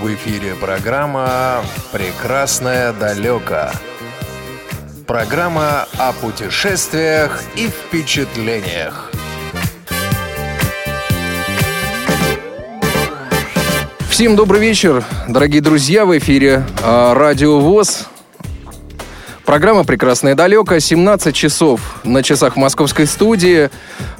[0.00, 3.68] В эфире программа «Прекрасное далеко».
[5.06, 9.10] Программа о путешествиях и впечатлениях.
[14.08, 18.06] Всем добрый вечер, дорогие друзья, в эфире э, Радио ВОЗ.
[19.50, 23.68] Программа «Прекрасное далеко», 17 часов на часах московской студии.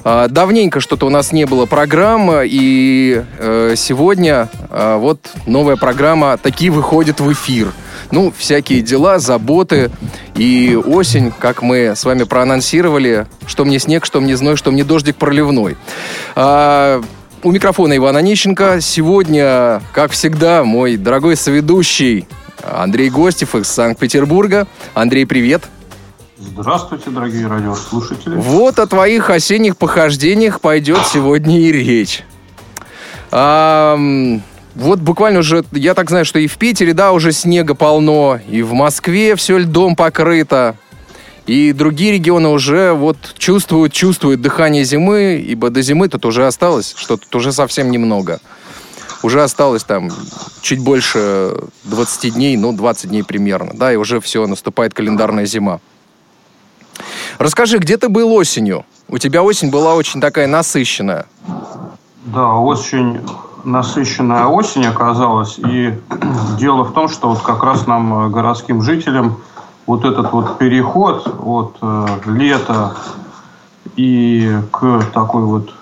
[0.03, 6.37] А, давненько что-то у нас не было программы, и э, сегодня а, вот новая программа
[6.37, 7.71] таки выходит в эфир.
[8.11, 9.89] Ну, всякие дела, заботы
[10.35, 14.83] и осень, как мы с вами проанонсировали, что мне снег, что мне зной, что мне
[14.83, 15.77] дождик проливной.
[16.35, 17.01] А,
[17.41, 18.81] у микрофона Ивана Нищенко.
[18.81, 22.27] Сегодня, как всегда, мой дорогой соведущий
[22.63, 24.67] Андрей Гостев из Санкт-Петербурга.
[24.93, 25.63] Андрей, привет.
[26.37, 28.35] Здравствуйте, дорогие радиослушатели.
[28.35, 32.23] Вот о твоих осенних похождениях пойдет сегодня и речь.
[33.31, 33.97] А,
[34.75, 38.61] вот буквально уже, я так знаю, что и в Питере, да, уже снега полно, и
[38.63, 40.75] в Москве все льдом покрыто.
[41.45, 46.93] И другие регионы уже вот чувствуют, чувствуют дыхание зимы, ибо до зимы тут уже осталось
[46.95, 48.39] что-то уже совсем немного.
[49.23, 50.09] Уже осталось там
[50.61, 55.79] чуть больше 20 дней, ну, 20 дней примерно, да, и уже все, наступает календарная зима.
[57.37, 58.85] Расскажи, где ты был осенью?
[59.07, 61.25] У тебя осень была очень такая насыщенная.
[62.25, 63.19] Да, очень
[63.63, 65.57] насыщенная осень оказалась.
[65.59, 65.93] И
[66.59, 69.37] дело в том, что вот как раз нам, э, городским жителям,
[69.87, 72.95] вот этот вот переход от э, лета
[73.95, 75.73] и к такой вот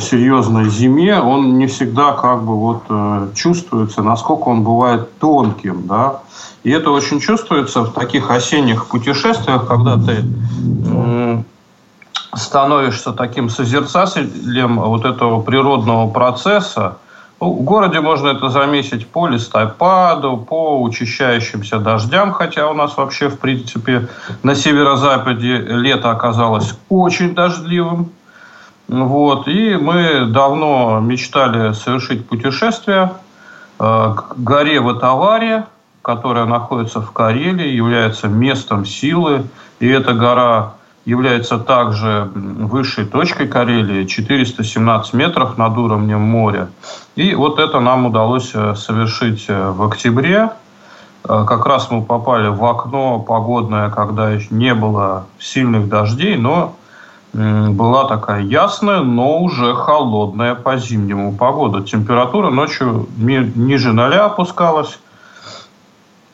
[0.00, 6.20] серьезной зиме, он не всегда как бы вот э, чувствуется, насколько он бывает тонким, да.
[6.62, 10.24] И это очень чувствуется в таких осенних путешествиях, когда ты
[12.34, 16.98] становишься таким созерцателем вот этого природного процесса.
[17.40, 23.28] Ну, в городе можно это заметить по листопаду, по учащающимся дождям, хотя у нас вообще,
[23.28, 24.08] в принципе,
[24.42, 28.10] на северо-западе лето оказалось очень дождливым.
[28.92, 33.12] Вот, и мы давно мечтали совершить путешествие
[33.78, 35.64] э, к горе Ватаваре,
[36.02, 39.44] которая находится в Карелии, является местом силы.
[39.80, 40.74] И эта гора
[41.06, 46.68] является также высшей точкой Карелии, 417 метров над уровнем моря.
[47.16, 50.50] И вот это нам удалось э, совершить э, в октябре.
[51.22, 56.74] Как раз мы попали в окно погодное, когда не было сильных дождей, но
[57.32, 61.82] была такая ясная, но уже холодная по зимнему погода.
[61.82, 64.98] Температура ночью ниже ноля опускалась.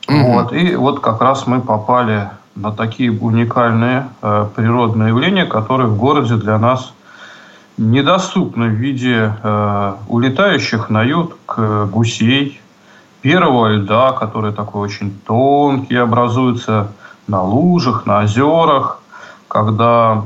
[0.09, 5.87] mm Вот, и вот как раз мы попали на такие уникальные э, природные явления, которые
[5.87, 6.93] в городе для нас
[7.77, 12.59] недоступны в виде э, улетающих на юг э, гусей,
[13.21, 16.91] первого льда, который такой очень тонкий, образуется
[17.27, 19.01] на лужах, на озерах,
[19.47, 20.23] когда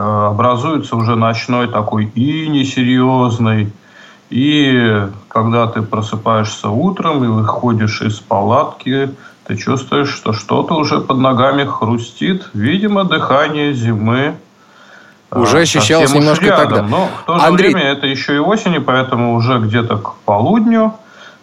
[0.00, 3.72] образуется уже ночной такой и несерьезный.
[4.30, 9.10] И когда ты просыпаешься утром и выходишь из палатки,
[9.46, 12.48] ты чувствуешь, что что-то уже под ногами хрустит.
[12.54, 14.36] Видимо, дыхание зимы.
[15.32, 16.68] Э, уже ощущалось немножко рядом.
[16.68, 16.82] тогда.
[16.82, 17.74] Но в то же Андрей...
[17.74, 20.94] время это еще и осень, и поэтому уже где-то к полудню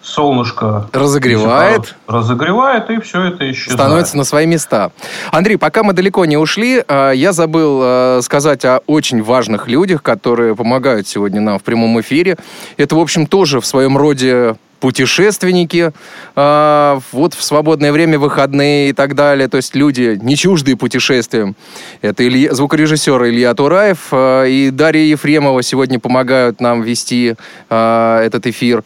[0.07, 3.79] солнышко разогревает, разогревает, и все это исчезает.
[3.79, 4.91] Становится на свои места.
[5.31, 10.01] Андрей, пока мы далеко не ушли, э, я забыл э, сказать о очень важных людях,
[10.01, 12.37] которые помогают сегодня нам в прямом эфире.
[12.77, 15.91] Это, в общем, тоже в своем роде путешественники,
[16.35, 19.47] э, вот в свободное время, выходные и так далее.
[19.47, 21.55] То есть люди не чуждые путешествиям.
[22.01, 27.35] Это Илья, звукорежиссер Илья Тураев э, и Дарья Ефремова сегодня помогают нам вести
[27.69, 28.83] э, этот эфир.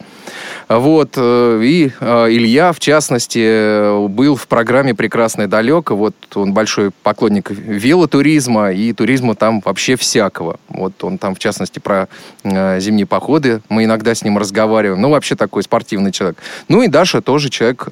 [0.68, 5.94] Вот, э, и Илья, в частности, был в программе «Прекрасное далеко».
[5.94, 10.58] Вот он большой поклонник велотуризма и туризма там вообще всякого.
[10.68, 12.08] Вот он там, в частности, про
[12.44, 13.60] э, зимние походы.
[13.68, 15.00] Мы иногда с ним разговариваем.
[15.00, 16.36] Ну, вообще такой спортивный человек.
[16.68, 17.88] Ну и Даша тоже человек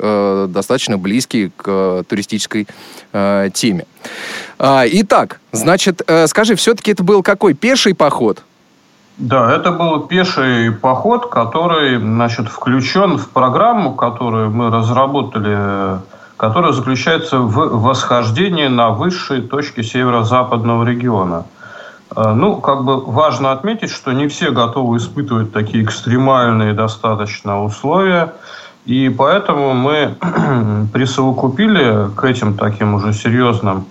[0.52, 2.66] достаточно близкий к туристической
[3.12, 3.86] теме.
[4.58, 7.54] А, итак, значит, скажи, все-таки это был какой?
[7.54, 8.42] Пеший поход?
[9.18, 15.98] Да, это был пеший поход, который значит, включен в программу, которую мы разработали,
[16.38, 21.44] которая заключается в восхождении на высшие точки северо-западного региона.
[22.16, 28.34] Э, ну, как бы важно отметить, что не все готовы испытывать такие экстремальные достаточно условия,
[28.86, 30.16] и поэтому мы
[30.92, 33.86] присовокупили к этим таким уже серьезным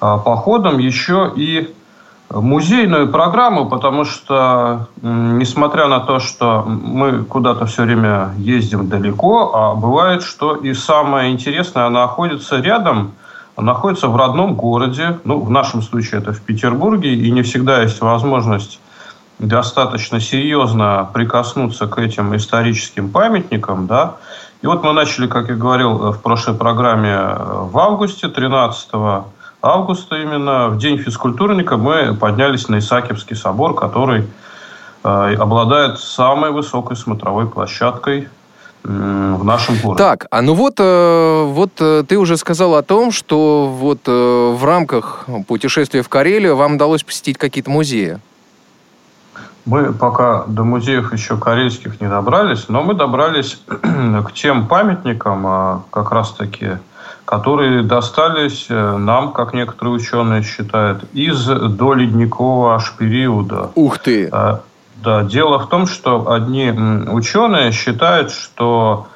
[0.00, 1.74] э, походам еще и
[2.30, 9.74] музейную программу, потому что, несмотря на то, что мы куда-то все время ездим далеко, а
[9.74, 13.12] бывает, что и самое интересное находится рядом,
[13.56, 18.00] находится в родном городе, ну, в нашем случае это в Петербурге, и не всегда есть
[18.00, 18.80] возможность
[19.38, 24.16] достаточно серьезно прикоснуться к этим историческим памятникам, да.
[24.62, 28.88] И вот мы начали, как я говорил в прошлой программе, в августе, 13
[29.60, 34.26] августа именно, в день физкультурника, мы поднялись на Исаакиевский собор, который
[35.02, 38.28] э, обладает самой высокой смотровой площадкой
[38.84, 39.98] в нашем городе.
[39.98, 44.64] Так, а ну вот, э, вот э, ты уже сказал о том, что вот в
[44.64, 48.18] рамках путешествия в Карелию вам удалось посетить какие-то музеи.
[49.64, 56.12] Мы пока до музеев еще карельских не добрались, но мы добрались к тем памятникам, как
[56.12, 56.72] раз-таки
[57.24, 63.70] которые достались э, нам, как некоторые ученые считают, из доледникового аж периода.
[63.74, 64.30] Ух ты!
[65.04, 69.06] Да, дело в том, что одни ученые считают, что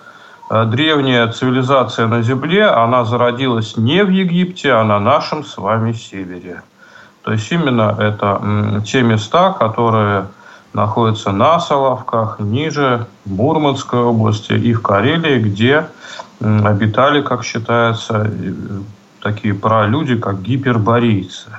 [0.50, 5.92] э, древняя цивилизация на Земле, она зародилась не в Египте, а на нашем с вами
[5.92, 6.62] севере.
[7.22, 10.26] То есть именно это те места, которые
[10.74, 15.86] находятся на Соловках, ниже Мурманской области и в Карелии, где
[16.40, 18.30] обитали, как считается,
[19.22, 21.50] такие пролюди, как гиперборейцы.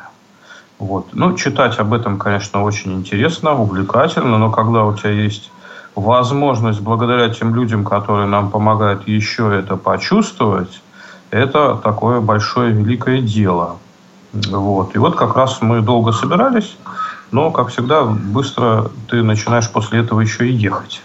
[0.80, 1.08] Вот.
[1.12, 5.52] Ну, читать об этом, конечно, очень интересно, увлекательно, но когда у тебя есть
[5.94, 10.82] возможность, благодаря тем людям, которые нам помогают еще это почувствовать,
[11.32, 13.78] это такое большое, великое дело.
[14.34, 14.96] Вот.
[14.96, 16.78] И вот как раз мы долго собирались,
[17.32, 21.02] но, как всегда, быстро ты начинаешь после этого еще и ехать.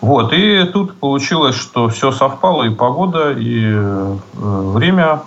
[0.00, 5.22] Вот, и тут получилось, что все совпало, и погода, и э, время.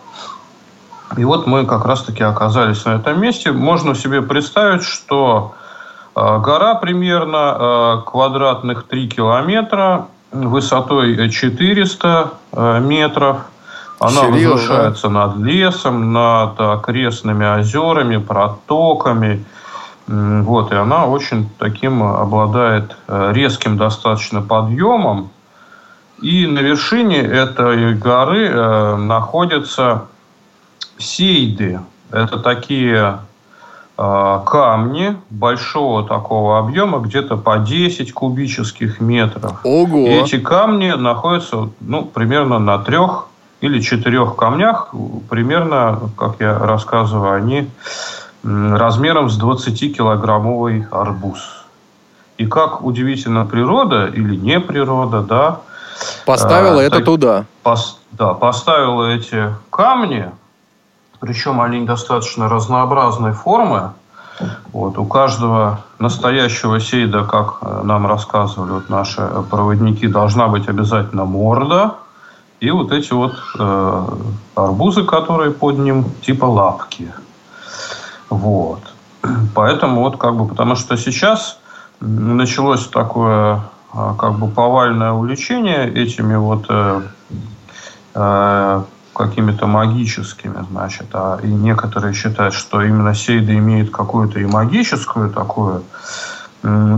[1.17, 3.51] И вот мы как раз-таки оказались на этом месте.
[3.51, 5.55] Можно себе представить, что
[6.15, 13.37] э, гора примерно э, квадратных 3 километра, высотой 400 э, метров.
[13.99, 14.51] Она Серьезно?
[14.51, 19.45] возвышается над лесом, над окрестными озерами, протоками–
[20.07, 25.29] вот, и она очень таким обладает резким достаточно подъемом.
[26.21, 30.07] И на вершине этой горы находятся
[31.01, 31.79] сейды.
[32.11, 33.19] Это такие
[33.97, 39.59] э, камни большого такого объема, где-то по 10 кубических метров.
[39.63, 39.99] Ого!
[39.99, 43.27] И эти камни находятся ну, примерно на трех
[43.61, 44.93] или четырех камнях.
[45.29, 47.69] Примерно, как я рассказываю, они
[48.43, 51.65] размером с 20-килограммовый арбуз.
[52.37, 55.59] И как удивительно природа или не природа, да,
[56.25, 57.45] Поставила э, это так, туда.
[57.63, 60.31] Пос, да, поставила эти камни,
[61.21, 63.91] причем они достаточно разнообразной формы.
[64.73, 71.25] Вот, у каждого настоящего сейда, как э, нам рассказывали вот наши проводники, должна быть обязательно
[71.25, 71.95] морда.
[72.59, 74.07] И вот эти вот э,
[74.55, 77.13] арбузы, которые под ним, типа лапки.
[78.29, 78.81] Вот.
[79.53, 81.59] Поэтому вот как бы, потому что сейчас
[81.99, 83.61] началось такое
[83.93, 87.01] а, как бы повальное увлечение этими вот э,
[88.15, 88.83] э,
[89.13, 95.83] какими-то магическими, значит, а и некоторые считают, что именно сейда имеет какую-то и магическую такую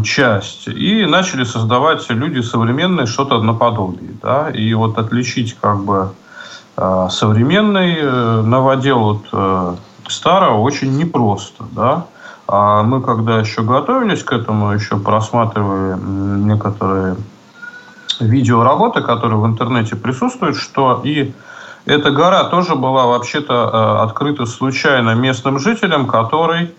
[0.04, 6.12] часть, и начали создавать люди современные что-то наподобие, да, и вот отличить как бы
[6.75, 9.75] э, современный э, новодел от э,
[10.10, 12.05] старого очень непросто, да.
[12.46, 17.15] А мы, когда еще готовились к этому, еще просматривали некоторые
[18.20, 21.34] видеоработы, которые в интернете присутствуют, что и
[21.85, 26.73] эта гора тоже была вообще-то э, открыта случайно местным жителям, который,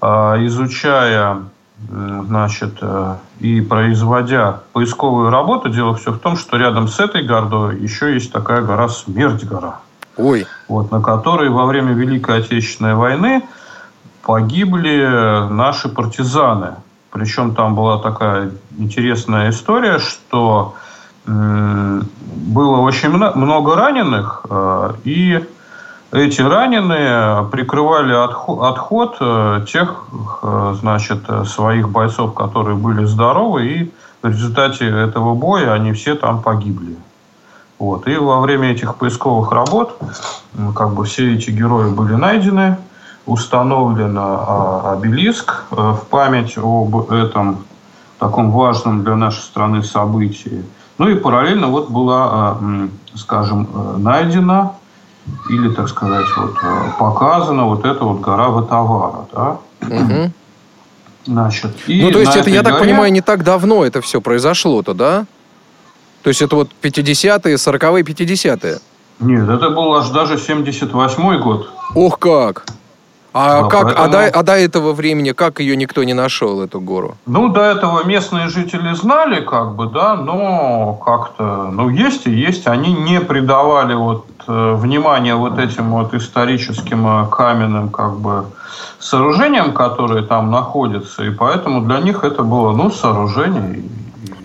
[0.00, 0.06] э,
[0.46, 1.42] изучая
[1.88, 7.80] значит, э, и производя поисковую работу, дело все в том, что рядом с этой горой
[7.80, 9.80] еще есть такая гора Смерть-гора.
[10.16, 10.46] Ой.
[10.68, 13.42] Вот, на которой во время Великой Отечественной войны
[14.22, 16.76] погибли наши партизаны.
[17.10, 20.74] Причем там была такая интересная история, что
[21.26, 25.44] было очень много раненых, э, и
[26.12, 30.04] эти раненые прикрывали отход э, тех,
[30.42, 36.42] э, значит, своих бойцов, которые были здоровы, и в результате этого боя они все там
[36.42, 36.96] погибли.
[37.78, 38.06] Вот.
[38.06, 39.98] И во время этих поисковых работ
[40.76, 42.76] как бы все эти герои были найдены,
[43.26, 47.64] установлен а, обелиск в память об этом
[48.18, 50.64] таком важном для нашей страны событии.
[50.98, 54.72] Ну и параллельно вот была, а, скажем, э, найдена
[55.48, 59.26] или, так сказать, вот, э, показана вот эта вот гора Ватавара.
[59.32, 59.58] Да?
[59.82, 60.32] Угу.
[61.26, 62.74] Значит, и ну, то есть это, я горе...
[62.74, 65.26] так понимаю, не так давно это все произошло-то, да?
[66.22, 68.78] То есть это вот 50-е, 40-е, 50-е?
[69.20, 71.70] Нет, это был аж даже 78-й год.
[71.94, 72.66] Ох как!
[73.34, 74.04] А, а, как, поэтому...
[74.04, 77.16] а, до, а до этого времени как ее никто не нашел, эту гору?
[77.26, 82.68] Ну, до этого местные жители знали, как бы, да, но как-то, ну, есть и есть.
[82.68, 88.44] Они не придавали вот э, внимания вот этим вот историческим э, каменным, как бы,
[89.00, 93.82] сооружениям, которые там находятся, и поэтому для них это было, ну, сооружение,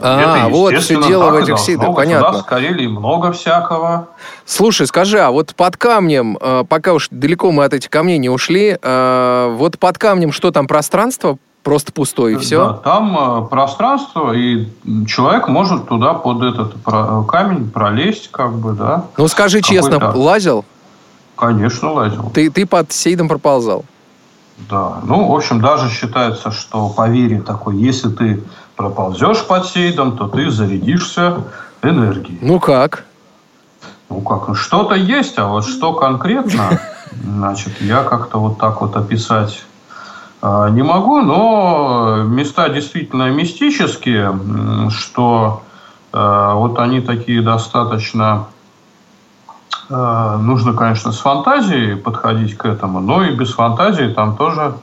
[0.02, 2.40] а, это, вот все дело в этих сейдах, понятно.
[2.40, 4.08] В Карелии много всякого.
[4.46, 8.30] Слушай, скажи, а вот под камнем, э, пока уж далеко мы от этих камней не
[8.30, 12.66] ушли, э, вот под камнем что там, пространство просто пустое и все?
[12.66, 14.68] Да, там э, пространство, и
[15.08, 19.06] человек может туда под этот камень пролезть, как бы, да.
[19.18, 20.66] Ну, скажи честно, лазил?
[21.36, 22.32] Конечно, лазил.
[22.34, 23.86] Ты, ты под сейдом проползал?
[24.70, 28.44] Да, ну, в общем, даже считается, что по вере такой, если ты
[28.80, 31.44] проползешь под сейдом, то ты зарядишься
[31.84, 32.40] энергией.
[32.42, 33.04] Ну как?
[34.08, 36.80] Ну как, ну что-то есть, а вот что конкретно,
[37.12, 39.66] значит, я как-то вот так вот описать
[40.42, 44.40] э, не могу, но места действительно мистические,
[44.92, 45.62] что
[46.14, 48.46] э, вот они такие достаточно
[49.90, 54.76] э, нужно, конечно, с фантазией подходить к этому, но и без фантазии там тоже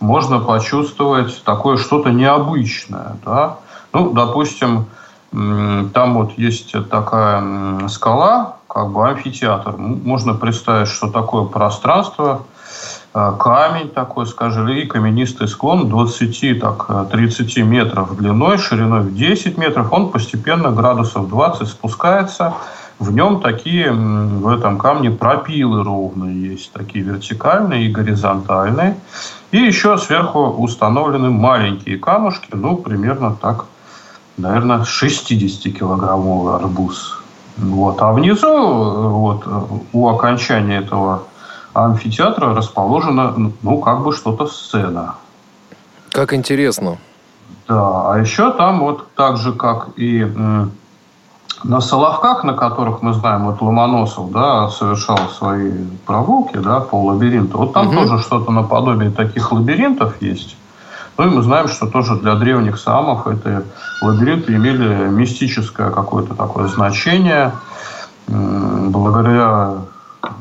[0.00, 3.16] можно почувствовать такое что-то необычное.
[3.24, 3.58] Да?
[3.92, 4.86] Ну, допустим,
[5.30, 9.76] там вот есть такая скала, как бы амфитеатр.
[9.76, 12.42] Можно представить, что такое пространство,
[13.14, 19.92] э, камень такой, скажем, и каменистый склон 20-30 э, метров длиной, шириной в 10 метров.
[19.92, 22.54] Он постепенно градусов 20 спускается.
[23.00, 28.94] В нем такие, в этом камне пропилы ровные есть, такие вертикальные и горизонтальные.
[29.52, 33.64] И еще сверху установлены маленькие камушки, ну, примерно так,
[34.36, 37.18] наверное, 60-килограммовый арбуз.
[37.56, 38.02] Вот.
[38.02, 38.68] А внизу,
[39.08, 39.48] вот,
[39.94, 41.22] у окончания этого
[41.72, 45.14] амфитеатра расположена, ну, как бы что-то сцена.
[46.10, 46.98] Как интересно.
[47.66, 50.26] Да, а еще там вот так же, как и
[51.64, 55.72] на Соловках, на которых мы знаем, вот Ломоносов, да, совершал свои
[56.06, 57.96] прогулки, да, по лабиринту, вот там угу.
[57.96, 60.56] тоже что-то наподобие таких лабиринтов есть.
[61.18, 63.62] Ну и мы знаем, что тоже для древних самов эти
[64.00, 67.52] лабиринты имели мистическое какое-то такое значение.
[68.26, 69.74] Благодаря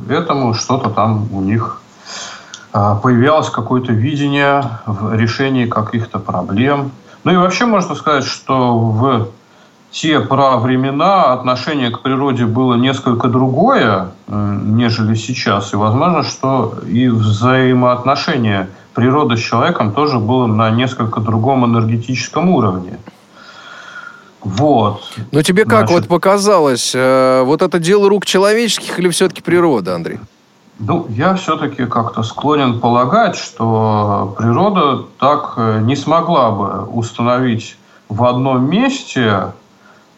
[0.07, 1.81] этому что-то там у них
[2.71, 6.91] а, появлялось какое-то видение в решении каких-то проблем.
[7.23, 9.29] Ну и вообще можно сказать, что в
[9.91, 15.73] те времена отношение к природе было несколько другое, нежели сейчас.
[15.73, 22.99] И возможно, что и взаимоотношение природы с человеком тоже было на несколько другом энергетическом уровне.
[24.41, 25.01] Вот.
[25.31, 29.95] Но тебе как Значит, вот показалось, э, вот это дело рук человеческих или все-таки природа,
[29.95, 30.19] Андрей?
[30.79, 37.77] Ну, я все-таки как-то склонен полагать, что природа так э, не смогла бы установить
[38.07, 39.51] в одном месте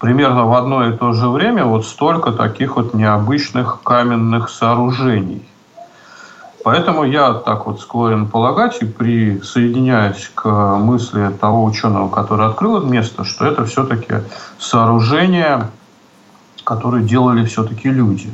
[0.02, 5.48] примерно в одно и то же время вот столько таких вот необычных каменных сооружений.
[6.64, 12.88] Поэтому я так вот склонен полагать и присоединяюсь к мысли того ученого, который открыл это
[12.88, 14.16] место, что это все-таки
[14.60, 15.70] сооружения,
[16.64, 18.34] которые делали все-таки люди.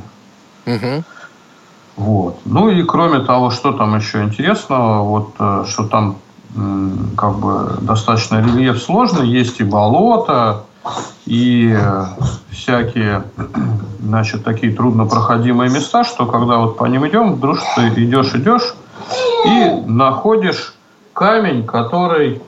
[0.66, 1.04] Угу.
[1.96, 2.40] Вот.
[2.46, 6.16] Ну и кроме того, что там еще интересного, вот э, что там
[7.16, 10.64] как бы достаточно рельеф сложный, есть и болото,
[11.26, 12.04] и э,
[12.50, 13.24] всякие,
[14.00, 18.74] значит, такие труднопроходимые места, что когда вот по ним идем, вдруг ты идешь, идешь
[19.44, 20.74] и находишь
[21.12, 22.42] камень, который,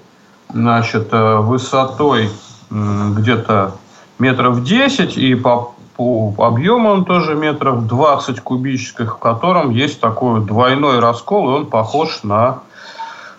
[0.53, 2.31] значит, э, высотой
[2.71, 3.73] где-то
[4.21, 10.41] метров 10 и по, по объему он тоже метров 20 кубических, в котором есть такой
[10.41, 12.61] двойной раскол, и он похож на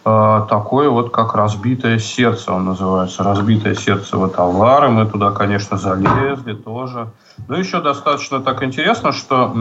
[0.03, 3.23] такое вот, как разбитое сердце, он называется.
[3.23, 4.89] Разбитое сердце вот Авары.
[4.89, 7.07] Мы туда, конечно, залезли тоже.
[7.47, 9.55] Но еще достаточно так интересно, что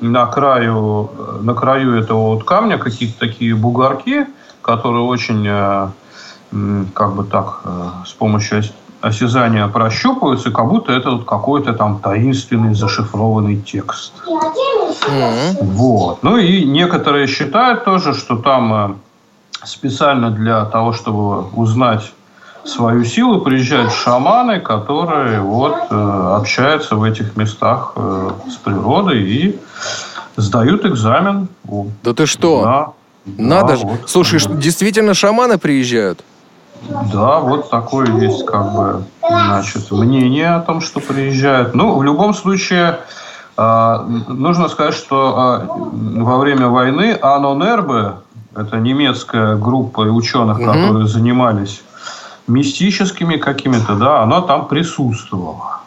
[0.00, 1.10] на краю,
[1.40, 4.26] на краю этого вот камня какие-то такие бугорки,
[4.62, 5.88] которые очень, э,
[6.94, 8.62] как бы так, э, с помощью
[9.00, 14.12] осязания прощупываются, как будто это вот какой-то там таинственный зашифрованный текст.
[14.24, 15.56] Mm-hmm.
[15.60, 16.22] Вот.
[16.22, 18.94] Ну и некоторые считают тоже, что там э,
[19.64, 22.12] специально для того, чтобы узнать
[22.64, 29.60] свою силу, приезжают шаманы, которые вот э, общаются в этих местах э, с природой и
[30.36, 31.48] сдают экзамен.
[32.02, 32.62] Да ты что?
[32.62, 32.92] Да.
[33.24, 33.86] Надо да, же.
[33.86, 34.00] Вот.
[34.06, 36.24] Слушай, действительно шаманы приезжают?
[37.12, 41.74] Да, вот такое есть как бы, значит, мнение о том, что приезжают.
[41.74, 42.98] Ну, в любом случае,
[43.56, 48.14] э, нужно сказать, что э, во время войны Анонербе,
[48.54, 50.66] это немецкая группа ученых, угу.
[50.66, 51.82] которые занимались
[52.46, 55.80] мистическими какими-то, да, она там присутствовала.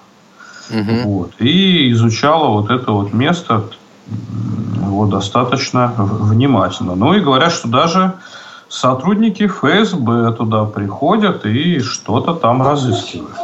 [0.69, 1.10] Угу.
[1.10, 3.63] Вот, и изучала вот это вот место
[4.07, 6.95] вот, достаточно внимательно.
[6.95, 8.13] Ну и говорят, что даже
[8.67, 13.36] сотрудники ФСБ туда приходят и что-то там разыскивают.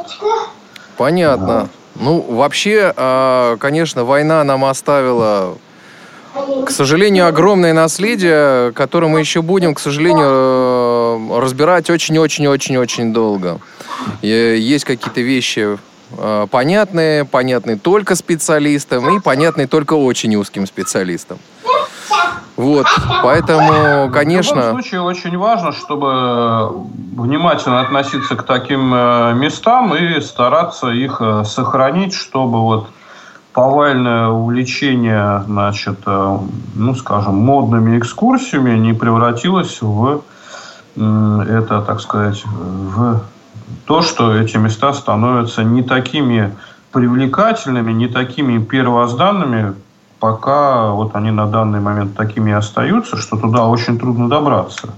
[0.98, 1.60] Понятно.
[1.62, 1.70] Вот.
[1.96, 5.56] Ну, вообще, а, конечно, война нам оставила,
[6.66, 13.60] к сожалению, огромное наследие, которое мы еще будем, к сожалению, э, разбирать очень-очень-очень-очень долго.
[14.22, 15.78] Есть какие-то вещи
[16.18, 21.38] э, понятные, понятные только специалистам и понятные только очень узким специалистам.
[22.56, 22.86] Вот,
[23.24, 24.62] поэтому, конечно...
[24.62, 26.70] В любом случае очень важно, чтобы
[27.18, 32.88] внимательно относиться к таким э, местам и стараться их сохранить, чтобы вот
[33.54, 36.38] повальное увлечение, значит, э,
[36.76, 40.24] ну, скажем, модными экскурсиями не превратилось в
[40.96, 43.22] это, так сказать, в
[43.86, 46.54] то, что эти места становятся не такими
[46.92, 49.76] привлекательными, не такими первозданными,
[50.20, 54.90] пока вот они на данный момент такими и остаются, что туда очень трудно добраться.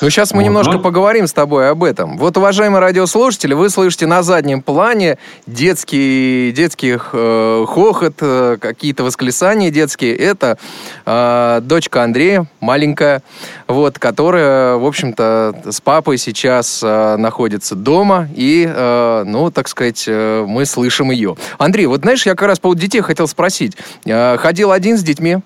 [0.00, 0.80] Ну, сейчас мы вот, немножко ну...
[0.80, 2.18] поговорим с тобой об этом.
[2.18, 9.70] Вот, уважаемые радиослушатели, вы слышите на заднем плане детский, детский э, хохот, э, какие-то восклицания
[9.70, 10.16] детские.
[10.16, 10.58] Это
[11.04, 13.22] э, дочка Андрея, маленькая,
[13.66, 20.04] вот, которая, в общем-то, с папой сейчас э, находится дома, и, э, ну, так сказать,
[20.06, 21.36] э, мы слышим ее.
[21.58, 23.76] Андрей, вот знаешь, я как раз по поводу детей хотел спросить.
[24.04, 25.38] Э, ходил один с детьми?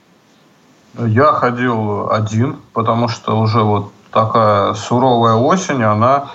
[0.99, 6.31] Я ходил один, потому что уже вот такая суровая осень, она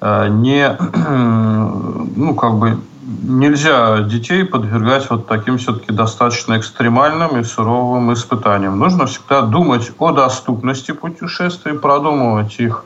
[0.00, 0.76] э, не,
[2.16, 2.78] ну, как бы,
[3.22, 8.78] нельзя детей подвергать вот таким все-таки достаточно экстремальным и суровым испытаниям.
[8.78, 12.84] Нужно всегда думать о доступности путешествий, продумывать их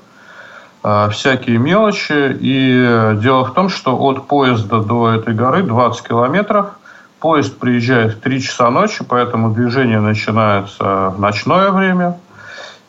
[0.85, 2.37] э, всякие мелочи.
[2.41, 6.71] И дело в том, что от поезда до этой горы 20 километров.
[7.19, 12.19] Поезд приезжает в 3 часа ночи, поэтому движение начинается в ночное время–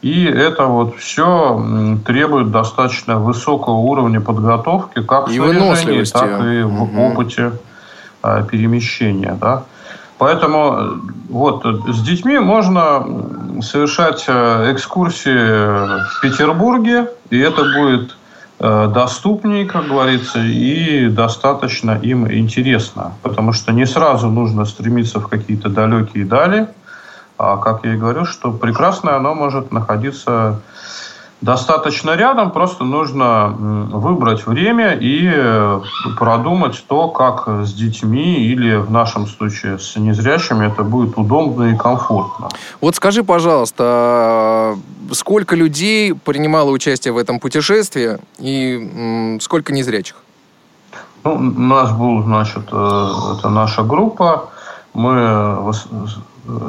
[0.03, 6.61] и это вот все требует достаточно высокого уровня подготовки, как и в снаряжении, так и
[6.63, 7.01] в угу.
[7.03, 7.53] опыте
[8.21, 9.37] а, перемещения.
[9.39, 9.63] Да?
[10.17, 10.89] Поэтому э,
[11.29, 13.07] вот с детьми можно
[13.61, 18.17] совершать э, экскурсии в Петербурге, и это будет
[18.59, 23.13] э, доступнее, как говорится, и достаточно им интересно.
[23.21, 26.67] Потому что не сразу нужно стремиться в какие-то далекие дали–
[27.37, 30.61] а как я и говорю, что прекрасное оно может находиться
[31.41, 35.81] достаточно рядом, просто нужно выбрать время и э,
[36.17, 41.75] продумать то, как с детьми или в нашем случае с незрячими это будет удобно и
[41.75, 42.47] комфортно.
[42.79, 44.75] Вот скажи, пожалуйста, а
[45.11, 50.15] сколько людей принимало участие в этом путешествии и сколько незрячих?
[51.25, 54.49] Ну, у нас был, значит, э, это наша группа.
[54.93, 55.73] Мы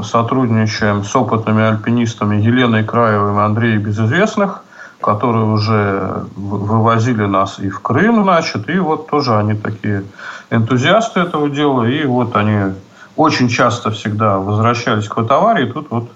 [0.02, 4.62] сотрудничаем с опытными альпинистами Еленой Краевой и Андреем Безызвестных,
[5.00, 10.04] которые уже вывозили нас и в Крым, значит, и вот тоже они такие
[10.50, 12.74] энтузиасты этого дела, и вот они
[13.16, 16.10] очень часто всегда возвращались к Ватаваре, и тут вот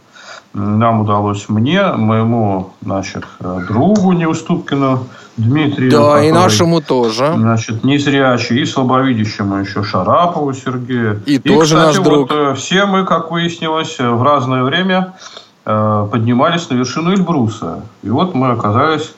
[0.54, 5.04] нам удалось мне, моему, значит, другу Неуступкину
[5.38, 5.90] Дмитрию.
[5.90, 7.32] Да, который, и нашему тоже.
[7.34, 11.22] Значит, незрячий, и слабовидящему еще Шарапову Сергею.
[11.26, 12.30] И, и тоже кстати, наш друг.
[12.30, 15.14] Вот, э, все мы, как выяснилось, э, в разное время
[15.64, 17.82] э, поднимались на вершину Эльбруса.
[18.02, 19.12] И вот мы оказались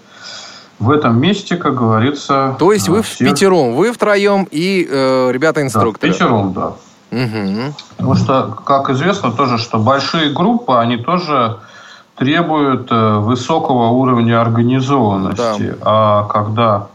[0.78, 2.56] в этом месте, как говорится...
[2.58, 3.28] То есть вы всех...
[3.28, 6.12] в пятером, вы втроем и э, ребята-инструкторы?
[6.12, 6.72] Да, пятером, да.
[7.12, 7.74] Угу.
[7.96, 11.58] Потому что, как известно тоже, что большие группы, они тоже
[12.20, 15.70] требуют э, высокого уровня организованности.
[15.70, 15.76] Да.
[15.80, 16.86] А когда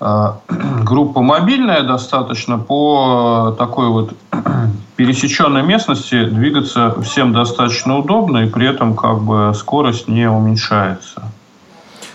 [0.00, 0.32] э,
[0.82, 4.14] группа мобильная достаточно, по такой вот
[4.96, 11.24] пересеченной местности двигаться всем достаточно удобно, и при этом как бы скорость не уменьшается.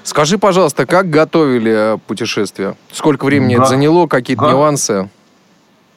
[0.01, 2.73] Скажи, пожалуйста, как готовили путешествие?
[2.91, 4.07] Сколько времени Го- это заняло?
[4.07, 5.11] Какие-то го- нюансы?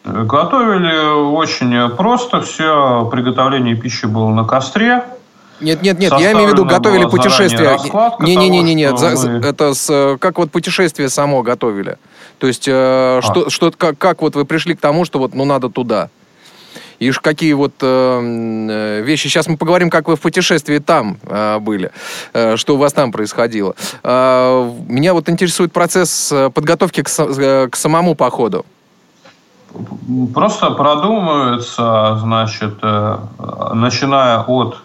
[0.04, 2.42] Готовили очень просто.
[2.42, 5.04] Все приготовление пищи было на костре.
[5.62, 7.78] Нет, нет, нет, я имею в виду, готовили путешествие.
[8.20, 9.46] Не-не-не, нет, мы...
[9.46, 11.96] это с, как вот путешествие само готовили.
[12.38, 13.20] То есть, э, а.
[13.22, 16.08] что, что, как, как вот вы пришли к тому, что вот, ну, надо туда?
[16.98, 19.26] и какие вот э, вещи.
[19.26, 21.90] Сейчас мы поговорим, как вы в путешествии там э, были,
[22.32, 23.74] э, что у вас там происходило.
[24.04, 28.64] Э, меня вот интересует процесс подготовки к, к самому походу.
[30.34, 33.18] Просто продумывается, значит, э,
[33.72, 34.82] начиная от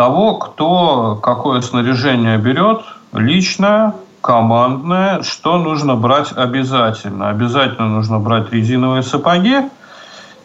[0.00, 2.80] того, кто какое снаряжение берет,
[3.12, 7.28] личное, командное, что нужно брать обязательно.
[7.28, 9.58] Обязательно нужно брать резиновые сапоги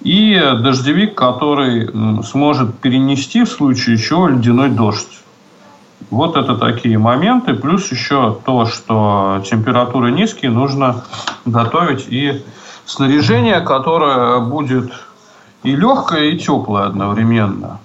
[0.01, 1.89] и дождевик, который
[2.23, 5.21] сможет перенести в случае чего ледяной дождь.
[6.09, 7.53] Вот это такие моменты.
[7.53, 11.05] Плюс еще то, что температуры низкие, нужно
[11.45, 12.43] готовить и
[12.85, 14.91] снаряжение, которое будет
[15.63, 17.79] и легкое, и теплое одновременно.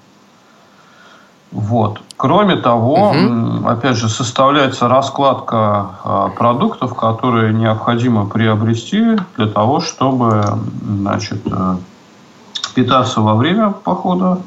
[1.52, 2.00] Вот.
[2.16, 3.68] Кроме того, угу.
[3.68, 10.44] опять же, составляется раскладка а, продуктов, которые необходимо приобрести для того, чтобы
[10.86, 11.76] значит, э,
[12.74, 14.38] питаться во время похода.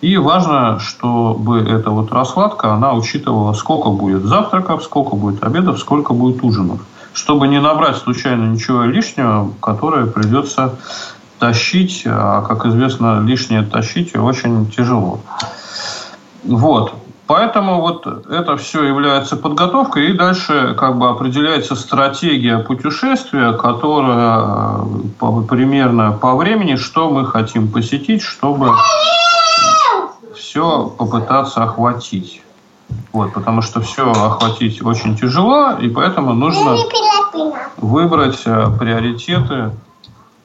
[0.00, 6.14] И важно, чтобы эта вот раскладка, она учитывала, сколько будет завтраков, сколько будет обедов, сколько
[6.14, 6.80] будет ужинов
[7.12, 10.76] чтобы не набрать случайно ничего лишнего, которое придется
[11.38, 15.20] тащить, а, как известно, лишнее тащить очень тяжело.
[16.44, 16.94] Вот.
[17.26, 24.80] Поэтому вот это все является подготовкой, и дальше как бы определяется стратегия путешествия, которая
[25.20, 28.72] по, примерно по времени, что мы хотим посетить, чтобы
[30.34, 32.42] все попытаться охватить.
[33.12, 36.76] Вот, потому что все охватить очень тяжело, и поэтому нужно
[37.76, 39.70] выбрать э, приоритеты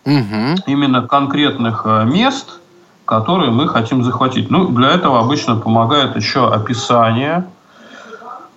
[0.06, 0.56] угу.
[0.68, 2.60] именно конкретных э, мест,
[3.06, 4.50] которые мы хотим захватить.
[4.52, 7.46] Ну, для этого обычно помогает еще описание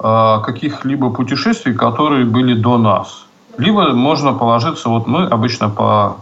[0.00, 3.24] э, каких-либо путешествий, которые были до нас.
[3.58, 6.16] Либо можно положиться, вот мы обычно по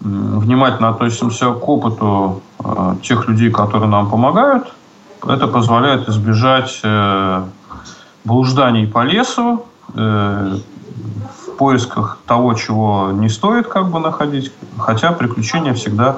[0.00, 4.72] внимательно относимся к опыту э, тех людей, которые нам помогают–
[5.26, 7.44] это позволяет избежать э,
[8.24, 10.56] блужданий по лесу, э,
[11.46, 16.16] в поисках того, чего не стоит как бы находить, хотя приключения всегда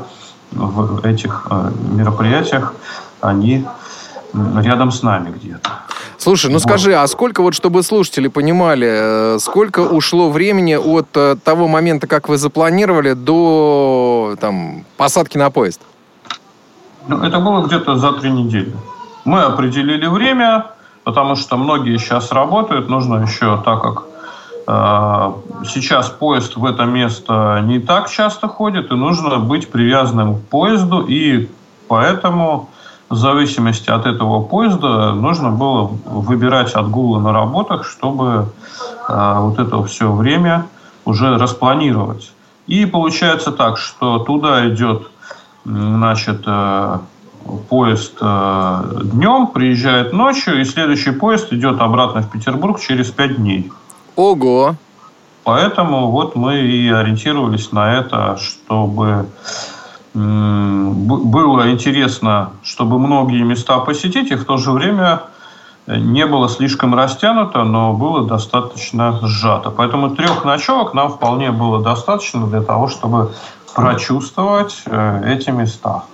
[0.54, 2.74] в этих э, мероприятиях,
[3.20, 3.64] они
[4.32, 5.70] рядом с нами где-то.
[6.18, 6.62] Слушай, ну вот.
[6.62, 12.38] скажи, а сколько, вот чтобы слушатели понимали, сколько ушло времени от того момента, как вы
[12.38, 15.80] запланировали, до там, посадки на поезд?
[17.06, 18.72] Ну, это было где-то за три недели.
[19.24, 20.66] Мы определили время,
[21.04, 22.88] потому что многие сейчас работают.
[22.88, 24.13] Нужно еще, так как э,
[24.66, 31.02] сейчас поезд в это место не так часто ходит, и нужно быть привязанным к поезду.
[31.02, 31.50] И
[31.88, 32.70] поэтому
[33.10, 38.46] в зависимости от этого поезда нужно было выбирать отгулы на работах, чтобы
[39.08, 40.66] э, вот это все время
[41.04, 42.32] уже распланировать.
[42.66, 45.10] И получается так, что туда идет
[45.64, 46.98] значит, э,
[47.68, 53.70] поезд э, днем, приезжает ночью, и следующий поезд идет обратно в Петербург через пять дней.
[54.16, 54.76] Ого!
[55.44, 59.26] Поэтому вот мы и ориентировались на это, чтобы
[60.14, 65.22] было интересно, чтобы многие места посетить, и в то же время
[65.86, 69.70] не было слишком растянуто, но было достаточно сжато.
[69.70, 73.32] Поэтому трех ночевок нам вполне было достаточно для того, чтобы
[73.74, 76.04] прочувствовать э, эти места.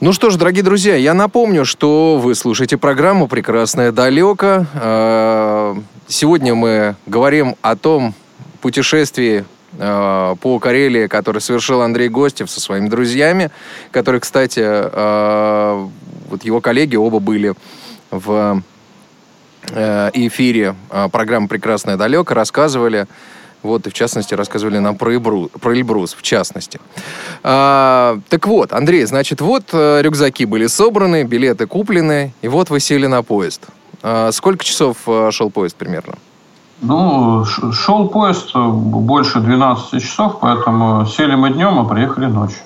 [0.00, 4.64] Ну что ж, дорогие друзья, я напомню, что вы слушаете программу «Прекрасное далеко».
[4.74, 8.14] А, сегодня мы говорим о том
[8.60, 9.44] путешествии
[9.76, 13.50] а, по Карелии, который совершил Андрей Гостев со своими друзьями,
[13.90, 15.88] которые, кстати, а,
[16.30, 17.54] вот его коллеги оба были
[18.12, 18.62] в
[19.72, 20.76] э, эфире
[21.10, 23.08] программы «Прекрасное далеко», рассказывали
[23.62, 26.80] вот, и в частности, рассказывали нам про, Эльбрус, про Эльбрус, в частности.
[27.42, 32.80] А, так вот, Андрей, значит, вот э, рюкзаки были собраны, билеты куплены, и вот вы
[32.80, 33.62] сели на поезд.
[34.02, 36.14] А, сколько часов э, шел поезд примерно?
[36.80, 42.60] Ну, шел поезд э, больше 12 часов, поэтому сели мы днем, а приехали ночью.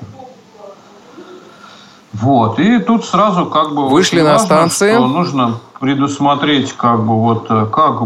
[2.12, 2.58] Вот.
[2.58, 3.88] И тут сразу как бы...
[3.88, 4.92] Вышли на важно, станции.
[4.94, 8.02] Нужно предусмотреть, как бы вот, э, как,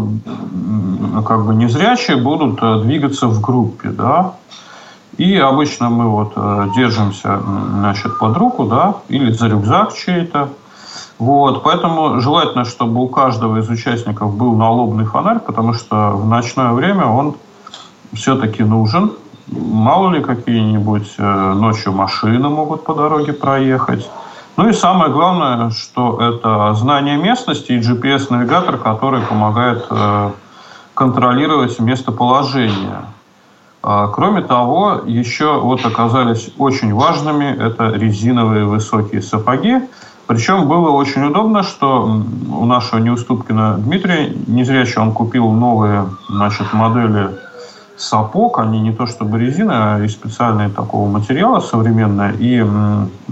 [1.27, 4.33] как бы незрячие будут э, двигаться в группе, да.
[5.17, 10.49] И обычно мы вот э, держимся, значит, под руку, да, или за рюкзак чей-то.
[11.19, 16.71] Вот, поэтому желательно, чтобы у каждого из участников был налобный фонарь, потому что в ночное
[16.71, 17.35] время он
[18.11, 19.11] все-таки нужен,
[19.49, 24.05] Мало ли какие-нибудь ночью машины могут по дороге проехать.
[24.57, 30.31] Ну и самое главное, что это знание местности и GPS-навигатор, который помогает э,
[30.95, 33.05] контролировать местоположение.
[33.83, 39.79] А, кроме того, еще вот оказались очень важными это резиновые высокие сапоги.
[40.25, 42.03] Причем было очень удобно, что
[42.51, 47.29] у нашего Неуступкина Дмитрия, не зря что он купил новые значит, модели
[47.97, 52.31] сапог, они не то чтобы резина, а из специального такого материала современного.
[52.39, 52.65] И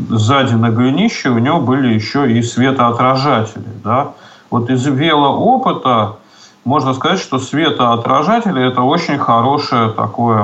[0.10, 3.64] сзади на голенище у него были еще и светоотражатели.
[3.84, 4.14] Да?
[4.50, 6.18] Вот из велоопыта
[6.66, 10.42] можно сказать, что светоотражатели– это очень хороший такой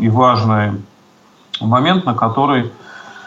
[0.00, 0.72] и важный
[1.60, 2.70] момент, на который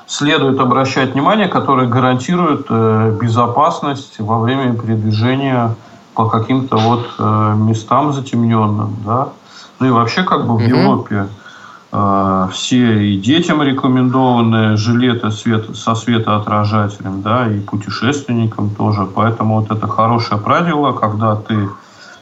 [0.07, 5.75] следует обращать внимание, который гарантирует э, безопасность во время передвижения
[6.15, 8.95] по каким-то вот э, местам затемненным.
[9.05, 9.29] Да?
[9.79, 11.27] Ну и вообще как бы в Европе
[11.91, 19.05] э, все и детям рекомендованы жилеты свет, со светоотражателем, да, и путешественникам тоже.
[19.05, 21.69] Поэтому вот это хорошее правило, когда ты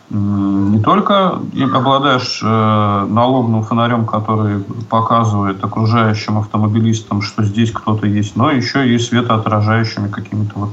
[0.10, 1.40] не только
[1.74, 8.98] обладаешь э, налобным фонарем, который показывает окружающим автомобилистам, что здесь кто-то есть, но еще и
[9.00, 10.70] светоотражающими какими-то вот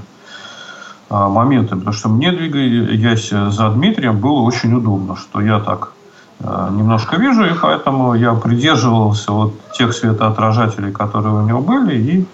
[1.11, 1.81] э, моментами.
[1.81, 5.93] Потому что мне, двигаясь за Дмитрием, было очень удобно, что я так
[6.70, 12.26] немножко вижу, и поэтому я придерживался вот тех светоотражателей, которые у него были, и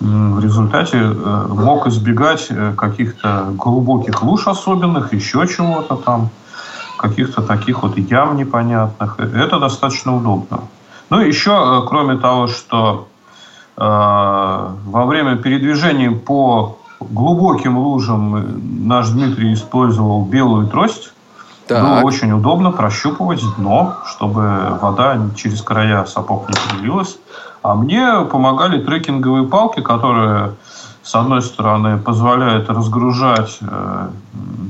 [0.00, 6.30] в результате э, мог избегать э, каких-то глубоких луж особенных, еще чего-то там,
[6.98, 9.16] каких-то таких вот ям непонятных.
[9.18, 10.60] Э, это достаточно удобно.
[11.10, 13.08] Ну, еще, кроме того, что
[13.76, 21.12] э, во время передвижения по глубоким лужам наш Дмитрий использовал белую трость.
[21.68, 21.82] Так.
[21.82, 27.18] Было очень удобно прощупывать дно, чтобы вода через края сапог не пролилась.
[27.62, 30.54] А мне помогали трекинговые палки, которые,
[31.02, 34.08] с одной стороны, позволяют разгружать э,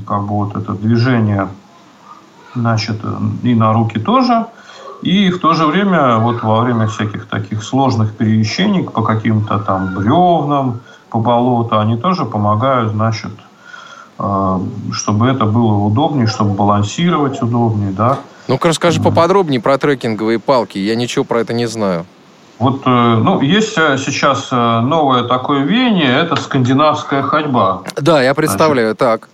[0.05, 1.47] как бы вот это движение
[2.53, 2.99] значит,
[3.43, 4.47] и на руки тоже.
[5.01, 9.95] И в то же время, вот во время всяких таких сложных перемещений по каким-то там
[9.95, 13.31] бревнам, по болоту, они тоже помогают, значит,
[14.91, 18.19] чтобы это было удобнее, чтобы балансировать удобнее, да.
[18.49, 20.77] Ну-ка расскажи поподробнее про трекинговые палки.
[20.77, 22.05] Я ничего про это не знаю.
[22.59, 27.83] Вот, э, ну, есть э, сейчас э, новое такое веяние, это скандинавская ходьба.
[27.95, 29.29] Да, я представляю, значит, так.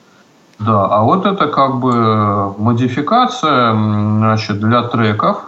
[0.60, 5.42] Да, а вот это как бы модификация, значит, для треков,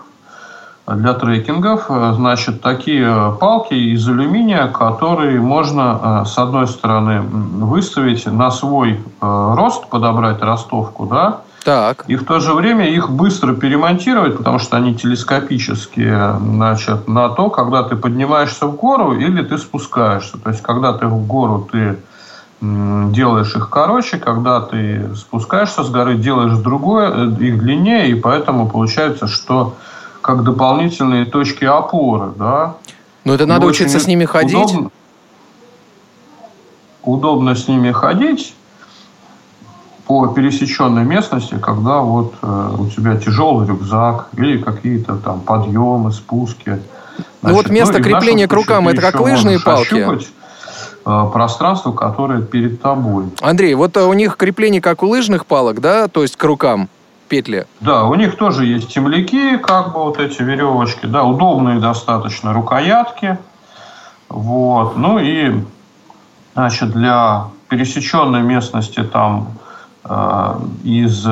[0.88, 9.00] для трекингов, значит, такие палки из алюминия, которые можно, с одной стороны, выставить на свой
[9.19, 12.06] рост, подобрать ростовку, да, так.
[12.08, 17.50] И в то же время их быстро перемонтировать, потому что они телескопические, значит, на то,
[17.50, 20.38] когда ты поднимаешься в гору или ты спускаешься.
[20.38, 21.97] То есть, когда ты в гору, ты
[22.62, 28.69] делаешь их короче, когда ты спускаешься с горы, делаешь другое, э, их длиннее, и поэтому
[28.69, 29.76] получается, что
[30.28, 32.76] как дополнительные точки опоры, да.
[33.24, 34.56] Но это надо учиться с ними ходить.
[34.56, 34.92] Удобно,
[37.02, 38.54] удобно с ними ходить,
[40.06, 46.63] по пересеченной местности, когда вот э, у тебя тяжелый рюкзак или какие-то там подъемы, спуски.
[46.66, 46.88] Значит,
[47.42, 50.06] ну вот место ну, крепления к рукам это как лыжные палки.
[51.06, 53.26] Э, пространство, которое перед тобой.
[53.40, 56.90] Андрей, вот э, у них крепление как у лыжных палок, да, то есть к рукам
[57.28, 57.68] петли?
[57.80, 63.38] Да, у них тоже есть темляки, как бы вот эти веревочки, да, удобные достаточно рукоятки.
[64.30, 64.98] Вот.
[64.98, 65.63] Ну и,
[66.56, 69.58] значит, для пересеченной местности там
[70.10, 71.28] Э, из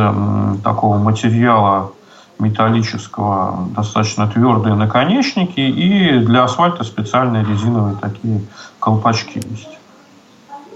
[0.63, 1.91] такого материала
[2.39, 8.41] металлического достаточно твердые наконечники и для асфальта специальные резиновые такие
[8.79, 9.77] колпачки есть.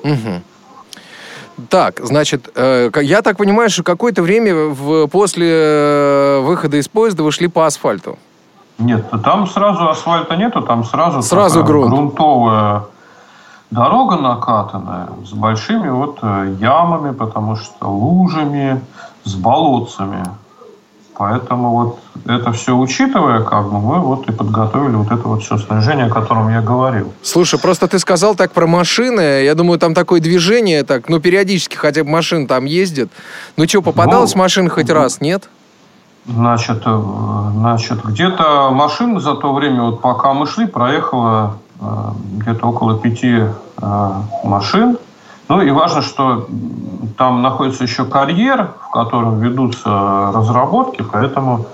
[0.03, 0.41] Угу.
[1.69, 7.23] Так, значит, э, я так понимаю, что какое-то время в, после э, выхода из поезда
[7.23, 8.17] вы шли по асфальту.
[8.77, 11.89] Нет, там сразу асфальта нету, там сразу, сразу грунт.
[11.89, 12.83] грунтовая
[13.71, 18.81] Дорога накатанная с большими вот э, ямами, потому что лужами,
[19.25, 20.25] с болотцами.
[21.19, 25.57] Поэтому вот это все учитывая, как бы мы вот и подготовили вот это вот все
[25.57, 27.13] снаряжение, о котором я говорил.
[27.21, 29.43] Слушай, просто ты сказал так про машины.
[29.43, 33.11] Я думаю, там такое движение, так, ну, периодически хотя бы машина там ездит.
[33.57, 35.47] Ну, что, попадалась ну, машина хоть ну, раз, нет?
[36.25, 37.01] Значит, э,
[37.53, 43.39] значит где-то машина за то время, вот пока мы шли, проехала Э, где-то около пяти
[43.81, 44.11] э,
[44.43, 44.97] машин.
[45.49, 46.47] Ну и важно, что
[47.17, 51.65] там находится еще карьер, в котором ведутся разработки, поэтому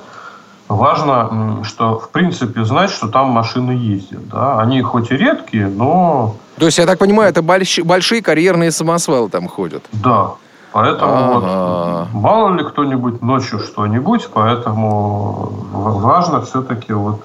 [0.70, 4.30] важно, что в принципе знать, что там машины ездят.
[4.30, 4.60] Да?
[4.60, 6.36] Они хоть и редкие, но...
[6.58, 9.84] То есть, я так понимаю, это большие, большие карьерные самосвалы там ходят?
[9.92, 10.32] Да.
[10.72, 12.08] Поэтому ага.
[12.14, 17.22] вот, мало ли кто-нибудь ночью что-нибудь, поэтому важно все-таки вот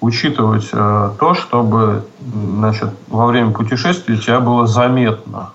[0.00, 5.50] учитывать э, то, чтобы значит, во время путешествия тебя было заметно.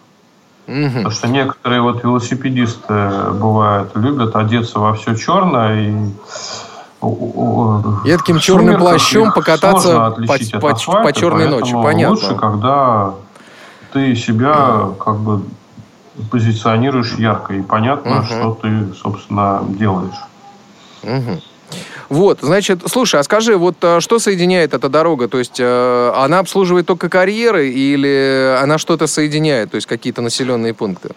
[0.67, 0.87] Угу.
[0.87, 2.93] Потому что некоторые вот велосипедисты
[3.33, 5.95] бывают любят одеться во все черное и
[8.05, 10.25] Едким черным плащом покататься по,
[10.59, 11.73] по, асфальта, по черной ночи.
[11.73, 12.15] Понятно.
[12.15, 13.13] Лучше, когда
[13.91, 15.43] ты себя как бы
[16.31, 18.25] позиционируешь ярко и понятно, угу.
[18.25, 20.15] что ты, собственно, делаешь.
[21.03, 21.41] Угу.
[22.09, 25.27] Вот, значит, слушай, а скажи, вот а, что соединяет эта дорога?
[25.27, 30.73] То есть э, она обслуживает только карьеры или она что-то соединяет, то есть какие-то населенные
[30.73, 31.09] пункты?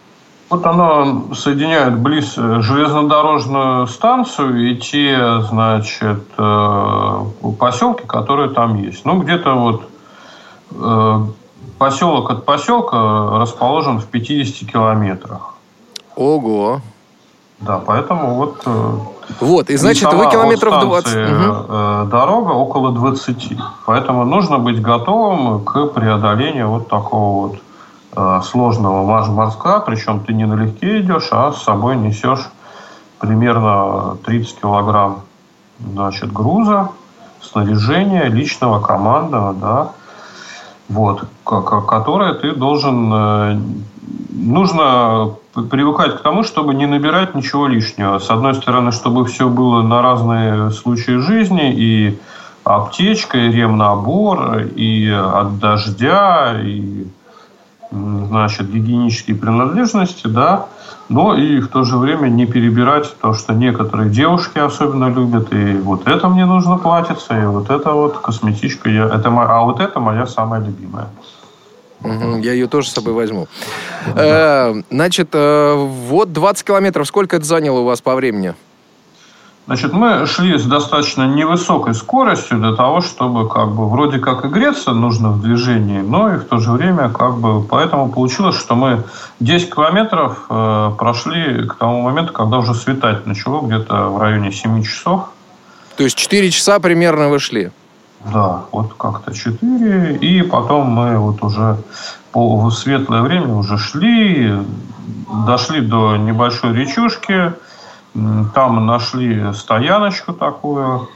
[0.49, 7.25] Вот она соединяет близ э, железнодорожную станцию и те, значит, э,
[7.59, 9.05] поселки, которые там есть.
[9.05, 9.83] Ну, где-то вот
[10.71, 11.27] э,
[11.79, 15.55] поселок от поселка расположен в 50 километрах.
[16.15, 16.81] Ого.
[17.59, 18.67] Да, поэтому вот...
[19.41, 21.15] Вот, и значит, вы километров 20...
[21.15, 22.11] Угу.
[22.11, 23.53] Дорога около 20.
[23.87, 27.61] Поэтому нужно быть готовым к преодолению вот такого вот
[28.19, 32.49] Э, сложного морска, причем ты не налегке идешь, а с собой несешь
[33.19, 35.21] примерно 30 килограмм
[35.79, 36.89] значит, груза,
[37.43, 39.93] снаряжения личного, командного, да,
[40.89, 43.13] вот, которое ты должен...
[43.13, 43.61] Э,
[44.31, 48.19] нужно привыкать к тому, чтобы не набирать ничего лишнего.
[48.19, 52.19] С одной стороны, чтобы все было на разные случаи жизни, и
[52.65, 57.07] аптечка, и ремнабор, и от дождя, и
[57.91, 60.67] значит, гигиенические принадлежности, да,
[61.09, 65.77] но и в то же время не перебирать то, что некоторые девушки особенно любят, и
[65.77, 70.01] вот это мне нужно платиться, и вот это вот косметичка, я, это, а вот это
[70.01, 71.07] моя самая любимая.
[72.03, 73.49] Угу, я ее тоже с собой возьму.
[74.15, 74.73] Да.
[74.73, 78.55] Э, значит, э, вот 20 километров, сколько это заняло у вас по времени?
[79.67, 84.49] Значит, мы шли с достаточно невысокой скоростью для того, чтобы как бы вроде как и
[84.49, 88.77] греться нужно в движении, но и в то же время как бы поэтому получилось, что
[88.77, 89.03] мы
[89.41, 94.85] 10 километров э, прошли к тому моменту, когда уже светать начало, где-то в районе 7
[94.85, 95.31] часов.
[95.97, 97.73] То есть 4 часа примерно вы шли?
[98.25, 100.17] Да, вот как-то 4.
[100.17, 101.77] И потом мы вот уже
[102.33, 104.53] по, в светлое время уже шли,
[105.47, 107.53] дошли до небольшой речушки,
[108.55, 111.09] там нашли стояночку такую,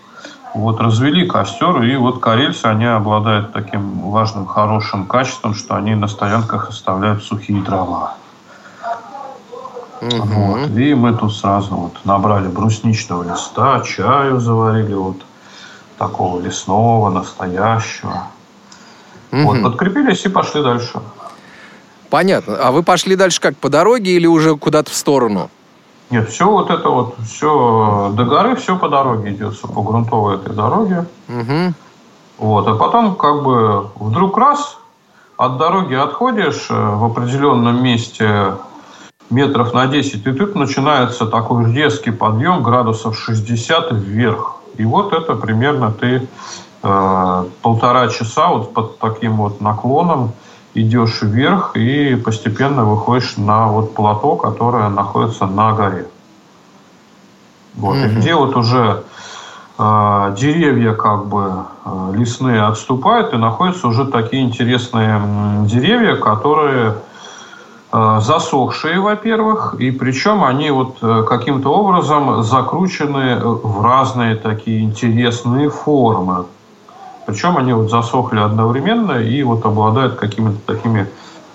[0.54, 6.08] вот развели костер, и вот карельцы, они обладают таким важным, хорошим качеством, что они на
[6.08, 8.14] стоянках оставляют сухие дрова.
[10.00, 10.22] Угу.
[10.22, 10.70] Вот.
[10.70, 15.16] И мы тут сразу вот набрали брусничного листа, чаю заварили, вот
[16.00, 18.28] такого лесного, настоящего.
[19.32, 19.42] Угу.
[19.42, 21.00] Вот, подкрепились и пошли дальше.
[22.08, 22.56] Понятно.
[22.56, 25.50] А вы пошли дальше как, по дороге или уже куда-то в сторону?
[26.08, 30.54] Нет, все вот это вот, все до горы, все по дороге идет, по грунтовой этой
[30.54, 31.04] дороге.
[31.28, 31.74] Угу.
[32.38, 34.78] Вот, а потом как бы вдруг раз
[35.36, 38.54] от дороги отходишь э, в определенном месте
[39.28, 44.59] метров на 10, и тут начинается такой резкий подъем градусов 60 вверх.
[44.76, 46.28] И вот это примерно ты
[46.82, 50.32] э, полтора часа вот под таким вот наклоном
[50.74, 56.06] идешь вверх и постепенно выходишь на вот плато, которое находится на горе.
[57.74, 57.96] Вот.
[57.96, 58.12] Mm-hmm.
[58.12, 59.04] И где вот уже
[59.78, 65.20] э, деревья как бы э, лесные отступают, и находятся уже такие интересные
[65.66, 66.96] деревья, которые
[67.92, 76.44] засохшие, во-первых, и причем они вот э, каким-то образом закручены в разные такие интересные формы.
[77.26, 81.06] Причем они вот засохли одновременно и вот обладают какими-то такими, э,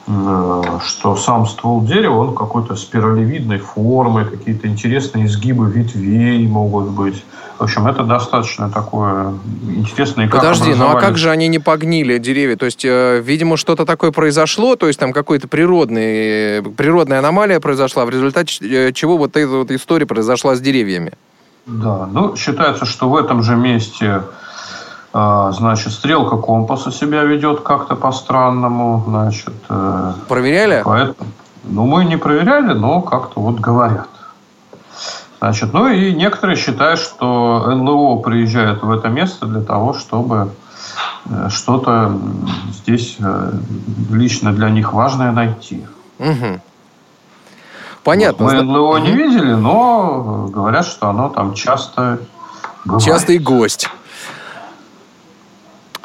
[0.07, 7.23] что сам ствол дерева, он какой-то спиралевидной формы, какие-то интересные изгибы ветвей могут быть.
[7.57, 9.33] В общем, это достаточно такое
[9.75, 10.27] интересное.
[10.27, 12.57] Подожди, ну а как же они не погнили, деревья?
[12.57, 18.09] То есть, э, видимо, что-то такое произошло, то есть там природный, природная аномалия произошла, в
[18.09, 21.13] результате э, чего вот эта вот история произошла с деревьями.
[21.65, 24.21] Да, ну, считается, что в этом же месте
[25.15, 29.03] значит, стрелка компаса себя ведет как-то по-странному.
[29.07, 30.81] Значит, э, Проверяли?
[30.83, 31.29] Поэтому,
[31.63, 34.09] ну, мы не проверяли, но как-то вот говорят.
[35.39, 40.51] Значит, ну и некоторые считают, что НЛО приезжает в это место для того, чтобы
[41.25, 42.11] э, что-то
[42.71, 43.51] здесь э,
[44.11, 45.85] лично для них важное найти.
[46.19, 46.59] Угу.
[48.03, 48.45] Понятно.
[48.45, 48.97] Вот мы НЛО угу.
[48.97, 52.19] не видели, но говорят, что оно там часто
[52.83, 53.05] бывает.
[53.05, 53.89] Частый гость.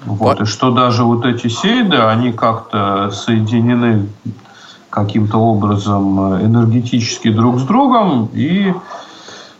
[0.05, 4.09] Вот, и что даже вот эти сейды, они как-то соединены
[4.88, 8.74] каким-то образом энергетически друг с другом, и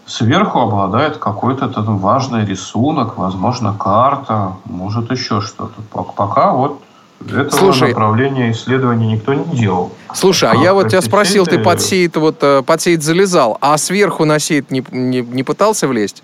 [0.07, 5.81] сверху обладает какой-то там важный рисунок, возможно, карта, может еще что-то.
[6.17, 6.81] Пока вот
[7.25, 9.93] этого Слушай, направления исследований никто не делал.
[10.15, 13.59] Слушай, а, а я вот тебя спросил, ты под сейт, вот, э, под сейт залезал,
[13.61, 16.23] а сверху на сейт не, не, не пытался влезть?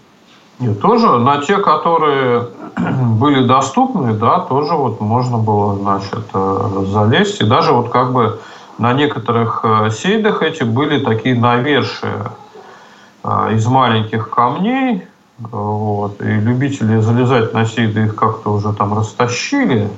[0.59, 7.41] Нет, тоже на те, которые были доступны, да, тоже вот можно было, значит, э, залезть.
[7.41, 8.41] И даже вот как бы
[8.79, 12.33] на некоторых э, сейдах эти были такие навершия
[13.51, 15.05] из маленьких камней.
[15.39, 19.91] Вот, и любители залезать на сейды их как-то уже там растащили.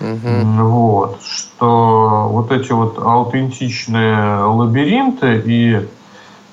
[0.00, 0.64] Угу.
[0.64, 5.88] Вот, что вот эти вот аутентичные лабиринты и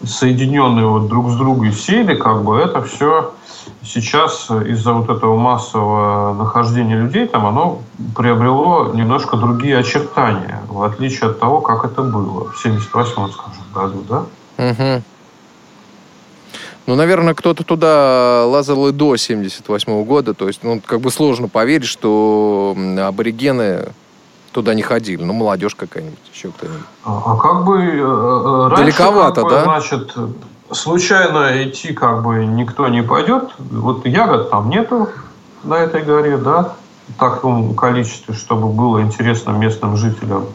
[0.07, 3.33] соединенные вот друг с другом сели, как бы это все
[3.83, 7.81] сейчас из-за вот этого массового нахождения людей там оно
[8.15, 14.03] приобрело немножко другие очертания, в отличие от того, как это было в 78 скажем, году,
[14.07, 14.25] да?
[14.57, 15.03] Угу.
[16.87, 20.35] Ну, наверное, кто-то туда лазал и до 78 года.
[20.35, 23.87] То есть, ну, как бы сложно поверить, что аборигены
[24.55, 25.21] туда не ходили.
[25.21, 26.79] Ну, молодежь какая-нибудь, еще кто-нибудь.
[27.03, 29.63] А, а как бы э, э, раньше, Далековато, как бы, да?
[29.63, 30.15] Значит,
[30.71, 33.49] случайно идти как бы никто не пойдет.
[33.59, 35.09] Вот ягод там нету
[35.65, 36.73] на этой горе, да,
[37.09, 40.45] в таком количестве, чтобы было интересно местным жителям.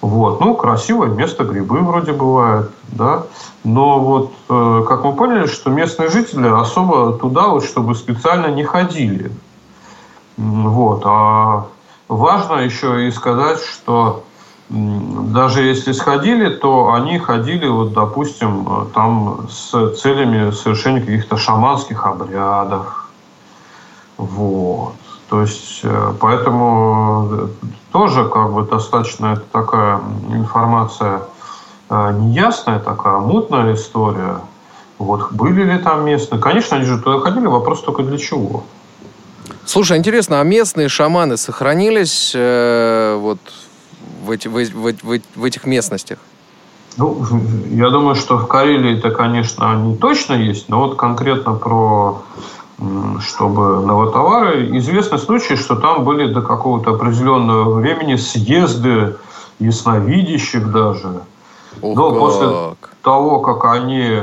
[0.00, 0.40] Вот.
[0.40, 3.24] Ну, красивое место, грибы вроде бывают, да.
[3.64, 8.62] Но вот, э, как мы поняли, что местные жители особо туда вот, чтобы специально не
[8.62, 9.32] ходили.
[10.36, 11.02] Вот.
[11.04, 11.66] А
[12.08, 14.24] важно еще и сказать, что
[14.68, 23.08] даже если сходили, то они ходили, вот, допустим, там с целями совершения каких-то шаманских обрядов.
[24.16, 24.94] Вот.
[25.28, 27.48] То есть, э, поэтому э,
[27.92, 30.00] тоже как бы достаточно это такая
[30.30, 31.22] информация
[31.90, 34.40] э, неясная, такая мутная история.
[34.98, 36.40] Вот были ли там местные?
[36.40, 38.62] Конечно, они же туда ходили, вопрос только для чего.
[39.64, 43.38] Слушай, интересно, а местные шаманы сохранились э, вот
[44.24, 46.18] в, эти, в, в, в, в этих местностях?
[46.96, 47.24] Ну,
[47.70, 52.22] я думаю, что в Карелии это, конечно, они точно есть, но вот конкретно про
[53.20, 54.76] чтобы новотовары.
[54.78, 59.16] Известны случаи, что там были до какого-то определенного времени съезды
[59.58, 61.22] ясновидящих даже.
[61.80, 64.20] Ох, Но после того, как они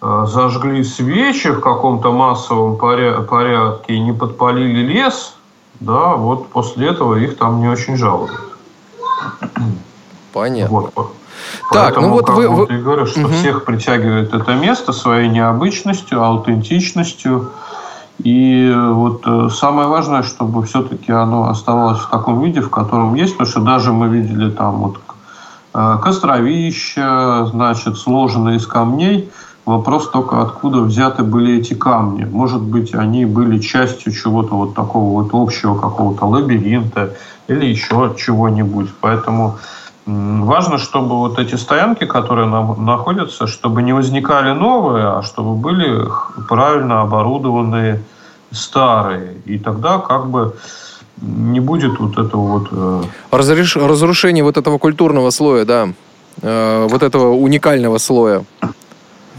[0.00, 5.34] зажгли свечи в каком-то массовом порядке и не подпалили лес,
[5.80, 8.32] да, вот после этого их там не очень жалуют.
[10.32, 10.80] Понятно.
[10.94, 11.12] Вот.
[11.72, 12.48] Так, Поэтому, ну вот вы...
[12.48, 12.66] вы...
[12.70, 13.28] Я говорю, что угу.
[13.32, 17.50] всех притягивает это место своей необычностью, аутентичностью,
[18.22, 23.32] и вот э, самое важное, чтобы все-таки оно оставалось в таком виде, в котором есть,
[23.32, 25.00] потому что даже мы видели там вот
[25.72, 29.30] э, костровища, значит, сложенные из камней.
[29.70, 32.24] Вопрос только, откуда взяты были эти камни.
[32.24, 37.14] Может быть, они были частью чего-то вот такого вот общего какого-то лабиринта
[37.46, 38.88] или еще чего-нибудь.
[39.00, 39.58] Поэтому
[40.06, 46.08] Важно, чтобы вот эти стоянки, которые нам находятся, чтобы не возникали новые, а чтобы были
[46.48, 48.02] правильно оборудованные
[48.50, 49.36] старые.
[49.44, 50.56] И тогда как бы
[51.20, 52.68] не будет вот этого вот...
[52.72, 53.02] Э...
[53.30, 53.76] Разреш...
[53.76, 55.88] Разрушение вот этого культурного слоя, да.
[56.42, 58.42] Э, вот этого уникального слоя.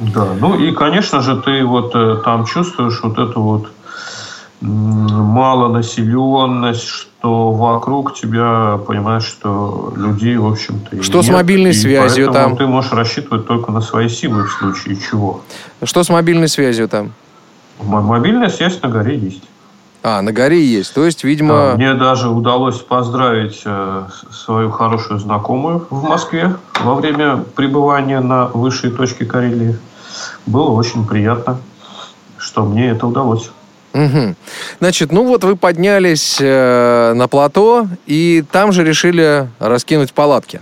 [0.02, 3.68] Да, ну и, конечно же, ты вот э, там чувствуешь вот эту вот
[4.62, 12.58] малонаселенность, что вокруг тебя, понимаешь, что людей, в общем-то, Что нет, с мобильной связью там?
[12.58, 15.42] ты можешь рассчитывать только на свои силы в случае чего.
[15.84, 17.12] Что с мобильной связью там?
[17.80, 19.44] Мобильная связь на горе есть.
[20.04, 20.96] А, на горе есть.
[20.96, 21.76] То есть, видимо...
[21.76, 28.90] Мне даже удалось поздравить э, свою хорошую знакомую в Москве во время пребывания на высшей
[28.90, 29.78] точке Карелии.
[30.46, 31.58] Было очень приятно,
[32.38, 33.52] что мне это удалось.
[33.94, 34.36] Угу.
[34.80, 40.62] Значит, ну вот вы поднялись э, на плато, и там же решили раскинуть палатки.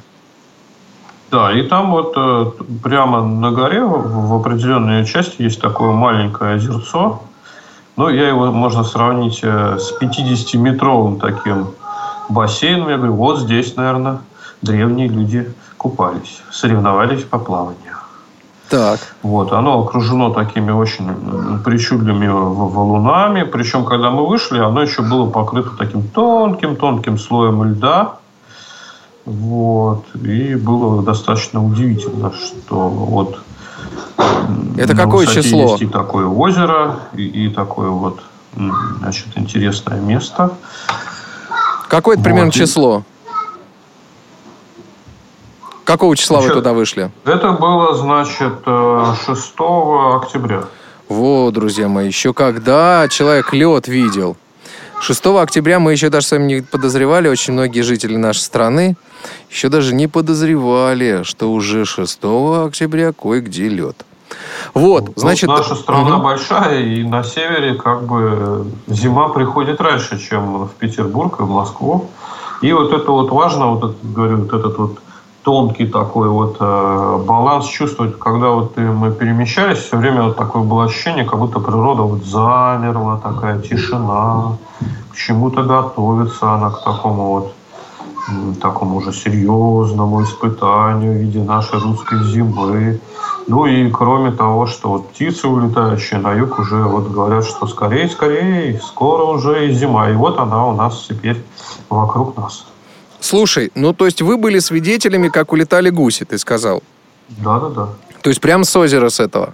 [1.31, 2.45] Да, и там вот э,
[2.83, 7.21] прямо на горе в, в определенной части есть такое маленькое озерцо.
[7.97, 11.67] Ну, я его можно сравнить э, с 50-метровым таким
[12.29, 12.89] бассейном.
[12.89, 14.21] Я говорю, вот здесь, наверное,
[14.63, 17.97] древние люди купались, соревновались по плаванию.
[18.69, 18.99] Так.
[19.23, 23.43] Вот, оно окружено такими очень причудливыми валунами.
[23.43, 28.15] Причем, когда мы вышли, оно еще было покрыто таким тонким-тонким слоем льда.
[29.25, 30.05] Вот.
[30.15, 33.39] И было достаточно удивительно, что вот
[34.77, 35.71] это какое число?
[35.71, 38.21] Есть и такое озеро, и, и такое вот
[38.99, 40.51] значит, интересное место.
[41.87, 42.53] Какое это примерно вот.
[42.53, 43.03] число?
[45.89, 47.11] Какого числа Значит, вы туда вышли?
[47.25, 50.65] Это было, значит, 6 э, октября.
[51.07, 54.37] Вот, друзья мои, еще когда человек лед видел.
[55.01, 58.97] 6 октября мы еще даже с вами не подозревали, очень многие жители нашей страны
[59.49, 62.19] еще даже не подозревали, что уже 6
[62.67, 64.05] октября кое-где лед.
[64.75, 65.49] Вот, ну, значит...
[65.49, 66.23] Наша страна угу.
[66.23, 72.11] большая, и на севере как бы зима приходит раньше, чем в Петербург и в Москву.
[72.61, 74.99] И вот это вот важно, вот говорю, вот этот вот
[75.49, 80.83] тонкий такой вот э, баланс чувствовать, когда вот мы перемещались, все время вот такое было
[80.83, 84.57] ощущение, как будто природа вот замерла, такая тишина,
[85.11, 87.53] к чему-то готовится она к такому вот
[88.61, 92.99] такому уже серьезному испытанию в виде нашей русской зимы.
[93.47, 98.07] Ну и кроме того, что вот птицы, улетающие на юг, уже вот говорят, что скорее,
[98.07, 100.11] скорее, скоро уже и зима.
[100.11, 101.43] И вот она у нас теперь
[101.89, 102.68] вокруг нас.
[103.19, 106.83] Слушай, ну то есть вы были свидетелями, как улетали гуси, ты сказал?
[107.29, 107.89] Да, да, да.
[108.21, 109.53] То есть прямо с озера с этого?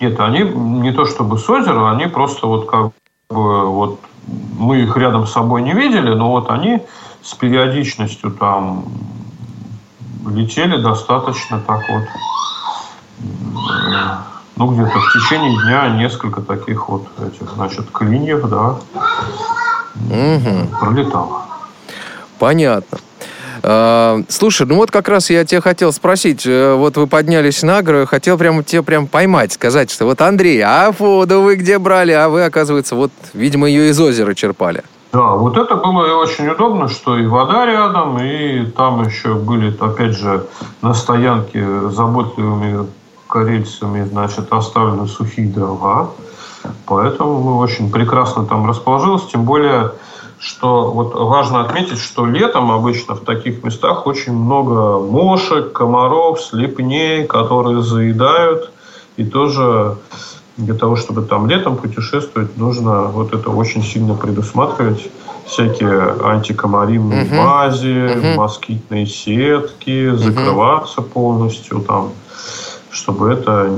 [0.00, 2.92] Нет, они не то чтобы с озера, они просто вот как
[3.30, 4.00] бы вот
[4.58, 6.82] мы их рядом с собой не видели, но вот они
[7.22, 8.84] с периодичностью там
[10.26, 12.04] летели достаточно так вот
[14.56, 18.76] ну, где-то в течение дня несколько таких вот этих, значит, клиньев, да,
[19.94, 20.76] угу.
[20.80, 21.42] пролетало.
[22.42, 22.98] Понятно.
[23.62, 27.82] А, слушай, ну вот как раз я тебя хотел спросить, э, вот вы поднялись на
[27.82, 32.10] гору, хотел прямо тебе прям поймать, сказать, что вот Андрей, а воду вы где брали,
[32.10, 34.82] а вы, оказывается, вот, видимо, ее из озера черпали.
[35.12, 40.18] Да, вот это было очень удобно, что и вода рядом, и там еще были, опять
[40.18, 40.44] же,
[40.80, 42.88] на стоянке заботливыми
[43.28, 46.10] корейцами, значит, оставлены сухие дрова.
[46.86, 49.92] Поэтому мы очень прекрасно там расположились, тем более
[50.42, 57.24] что вот важно отметить, что летом обычно в таких местах очень много мошек, комаров, слепней,
[57.26, 58.72] которые заедают.
[59.16, 59.98] И тоже
[60.56, 65.08] для того, чтобы там летом путешествовать, нужно вот это очень сильно предусматривать.
[65.46, 67.36] Всякие антикомариные uh-huh.
[67.36, 68.36] мази, uh-huh.
[68.36, 70.16] москитные сетки, uh-huh.
[70.16, 72.10] закрываться полностью там,
[72.90, 73.70] чтобы это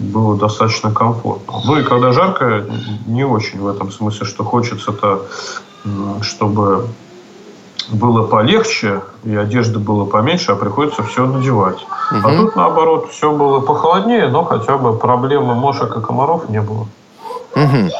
[0.00, 1.60] было достаточно комфортно.
[1.64, 2.64] Ну и когда жарко,
[3.06, 5.26] не очень в этом смысле, что хочется-то
[6.22, 6.86] чтобы
[7.90, 11.86] было полегче и одежды было поменьше, а приходится все надевать.
[12.10, 12.28] Угу.
[12.28, 16.86] А тут наоборот все было похолоднее, но хотя бы проблемы мошек и комаров не было.
[17.54, 17.90] Угу.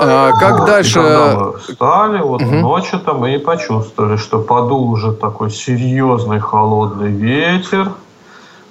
[0.00, 0.66] А как вот.
[0.66, 1.00] дальше?
[1.00, 2.54] И когда мы встали, вот угу.
[2.54, 7.92] ночью-то мы и почувствовали, что подул уже такой серьезный холодный ветер,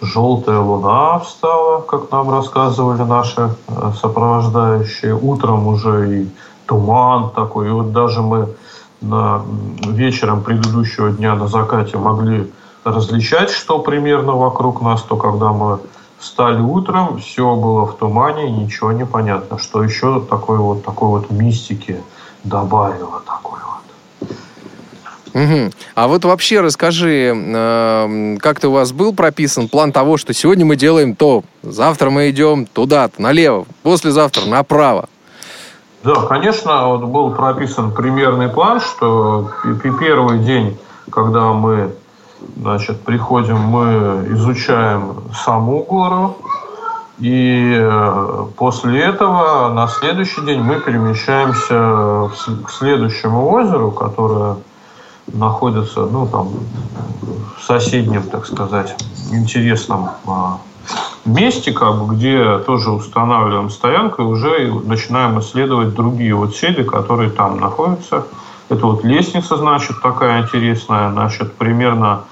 [0.02, 5.16] желтая луна встала, как нам рассказывали наши э, сопровождающие.
[5.16, 6.30] Утром уже и
[6.72, 7.68] туман такой.
[7.68, 8.48] И вот даже мы
[9.02, 9.42] на
[9.88, 12.50] вечером предыдущего дня на закате могли
[12.86, 15.80] различать, что примерно вокруг нас, то когда мы
[16.18, 19.58] встали утром, все было в тумане, ничего не понятно.
[19.58, 22.02] Что еще такой вот, такой вот мистики
[22.46, 24.32] добавило такой вот.
[25.34, 25.72] Угу.
[25.96, 30.78] А вот вообще расскажи, э, как-то у вас был прописан план того, что сегодня мы
[30.78, 35.10] делаем то, завтра мы идем туда-то, налево, послезавтра направо?
[36.04, 39.52] Да, конечно, вот был прописан примерный план, что
[40.00, 40.78] первый день,
[41.12, 41.94] когда мы
[42.58, 46.38] значит, приходим, мы изучаем саму гору,
[47.20, 52.32] и э, после этого на следующий день мы перемещаемся
[52.66, 54.56] к следующему озеру, которое
[55.28, 56.50] находится ну, там,
[57.58, 58.96] в соседнем, так сказать,
[59.32, 60.58] интересном а,
[61.26, 67.30] месте, как бы, где тоже устанавливаем стоянку и уже начинаем исследовать другие вот сели, которые
[67.30, 68.26] там находятся.
[68.70, 72.24] Это вот лестница, значит, такая интересная, значит, примерно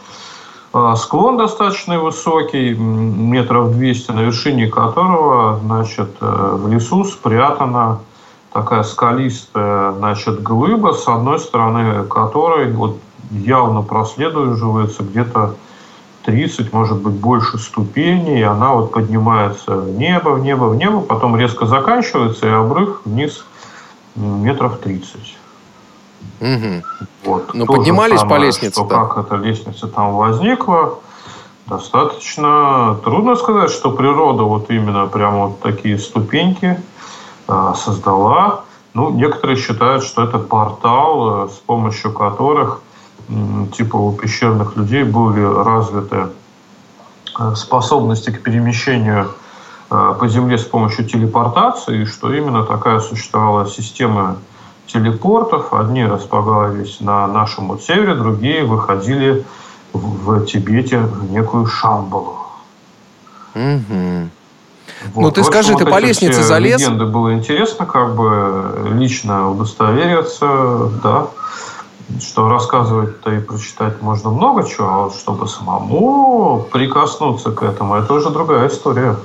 [0.72, 8.00] а, склон достаточно высокий, метров 200, на вершине которого, значит, э, в лесу спрятана
[8.54, 13.00] такая скалистая, значит, глыба, с одной стороны которой вот
[13.32, 15.56] явно проследуется где-то
[16.30, 21.01] 30, может быть, больше ступеней, и она вот поднимается в небо, в небо, в небо,
[21.01, 23.43] потом резко заканчивается, и обрыв вниз
[24.15, 25.38] метров 30.
[26.41, 26.84] Угу.
[27.25, 27.53] Вот.
[27.53, 29.05] Ну, поднимались самое, по лестнице, что да?
[29.05, 30.99] Как эта лестница там возникла,
[31.65, 36.80] достаточно трудно сказать, что природа вот именно прямо вот такие ступеньки
[37.47, 38.61] э, создала.
[38.93, 42.82] Ну, некоторые считают, что это портал, э, с помощью которых
[43.71, 46.27] типа у пещерных людей были развиты
[47.39, 49.32] э, способности к перемещению
[49.91, 54.38] э, по Земле с помощью телепортации, что именно такая существовала система
[54.88, 55.73] телепортов.
[55.73, 59.45] Одни располагались на нашем вот севере, другие выходили
[59.93, 62.38] в Тибете в некую Шамбалу.
[63.55, 64.30] Угу.
[65.13, 65.21] Вот.
[65.21, 66.82] Ну ты скажи, вот ты по лестнице залез?
[66.82, 71.27] Легенды было интересно, как бы лично удостовериться, да.
[72.20, 78.14] Что рассказывать-то и прочитать можно много чего, а вот чтобы самому прикоснуться к этому, это
[78.14, 79.16] уже другая история.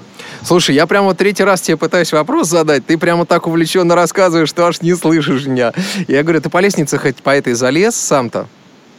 [0.43, 4.67] Слушай, я прямо третий раз тебе пытаюсь вопрос задать, ты прямо так увлеченно рассказываешь, что
[4.67, 5.73] аж не слышишь меня.
[6.07, 8.47] Я говорю, ты по лестнице хоть по этой залез сам-то?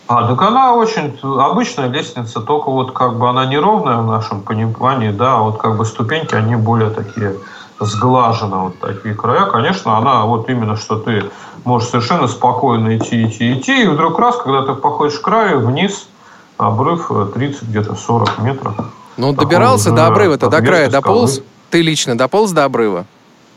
[0.08, 5.12] А, так она очень обычная лестница, только вот как бы она неровная в нашем понимании,
[5.12, 7.36] да, а вот как бы ступеньки, они более такие
[7.80, 9.46] сглажены, вот такие края.
[9.46, 11.26] Конечно, она вот именно, что ты
[11.66, 16.08] можешь совершенно спокойно идти, идти, идти, и вдруг раз, когда ты походишь к краю, вниз,
[16.58, 18.76] обрыв 30, где-то 40 метров.
[19.18, 21.42] Ну, добирался до обрыва-то, до края дополз?
[21.72, 23.06] Ты лично дополз до обрыва?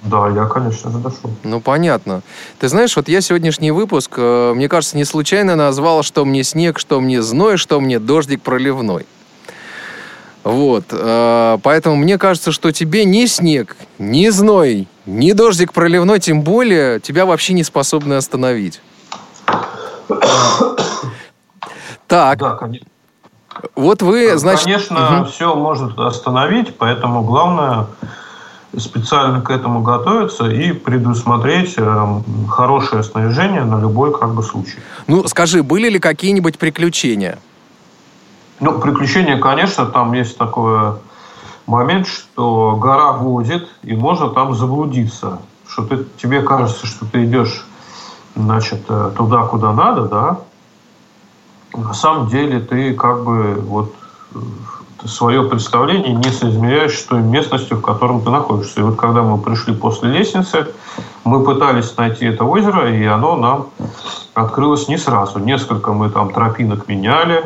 [0.03, 1.31] Да, я, конечно же, дошел.
[1.43, 2.23] Ну, понятно.
[2.61, 6.79] Ты знаешь, вот я сегодняшний выпуск, э, мне кажется, не случайно назвал, что мне снег,
[6.79, 9.07] что мне зной, что мне дождик проливной.
[10.45, 10.85] Вот.
[10.93, 17.01] Э, поэтому мне кажется, что тебе ни снег, ни зной, ни дождик проливной, тем более,
[17.01, 18.81] тебя вообще не способны остановить.
[22.07, 22.39] Так.
[22.39, 22.87] Да, конечно.
[23.75, 24.65] Вот вы, значит...
[24.65, 25.31] Конечно, угу.
[25.31, 27.87] все может остановить, поэтому главное
[28.77, 32.07] специально к этому готовиться и предусмотреть э,
[32.49, 34.79] хорошее снаряжение на любой как бы случай.
[35.07, 37.39] Ну, скажи, были ли какие-нибудь приключения?
[38.61, 40.93] Ну, приключения, конечно, там есть такой
[41.69, 45.39] момент, что гора водит, и можно там заблудиться.
[45.69, 47.67] Что ты, тебе кажется, что ты идешь
[48.35, 50.39] значит, э, туда, куда надо, да,
[51.75, 53.95] на самом деле ты как бы вот
[55.05, 58.81] свое представление не соизмеряешь с той местностью, в котором ты находишься.
[58.81, 60.69] И вот когда мы пришли после лестницы,
[61.25, 63.69] мы пытались найти это озеро, и оно нам
[64.35, 65.39] открылось не сразу.
[65.39, 67.45] Несколько мы там тропинок меняли,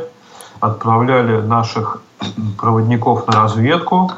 [0.60, 2.00] отправляли наших
[2.58, 4.12] проводников на разведку.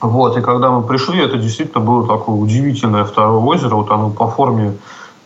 [0.00, 3.76] Вот, и когда мы пришли, это действительно было такое удивительное второе озеро.
[3.76, 4.76] Вот оно по форме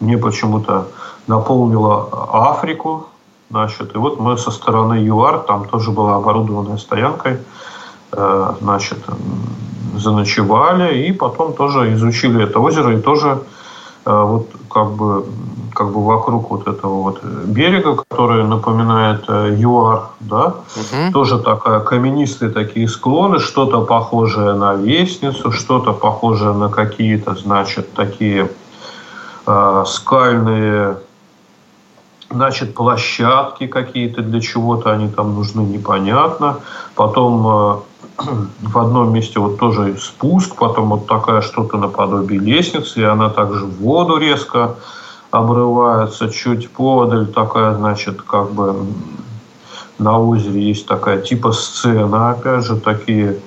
[0.00, 0.88] мне почему-то
[1.26, 3.06] наполнило Африку,
[3.48, 7.38] Значит, и вот мы со стороны ЮАР, там тоже была оборудованная стоянкой,
[8.10, 8.98] э, значит,
[9.94, 13.42] заночевали и потом тоже изучили это озеро и тоже
[14.04, 15.26] э, вот как бы
[15.76, 21.12] как бы вокруг вот этого вот берега, который напоминает э, ЮАР, да, угу.
[21.12, 28.50] тоже такая каменистые такие склоны, что-то похожее на лестницу, что-то похожее на какие-то, значит, такие
[29.46, 30.96] э, скальные
[32.28, 36.56] Значит, площадки какие-то для чего-то они там нужны, непонятно.
[36.96, 37.76] Потом э,
[38.62, 43.64] в одном месте вот тоже спуск, потом вот такая что-то наподобие лестницы, и она также
[43.64, 44.74] в воду резко
[45.38, 46.28] обрывается.
[46.30, 48.86] Чуть подаль такая, значит, как бы
[49.98, 53.38] на озере есть такая типа сцена, опять же, такие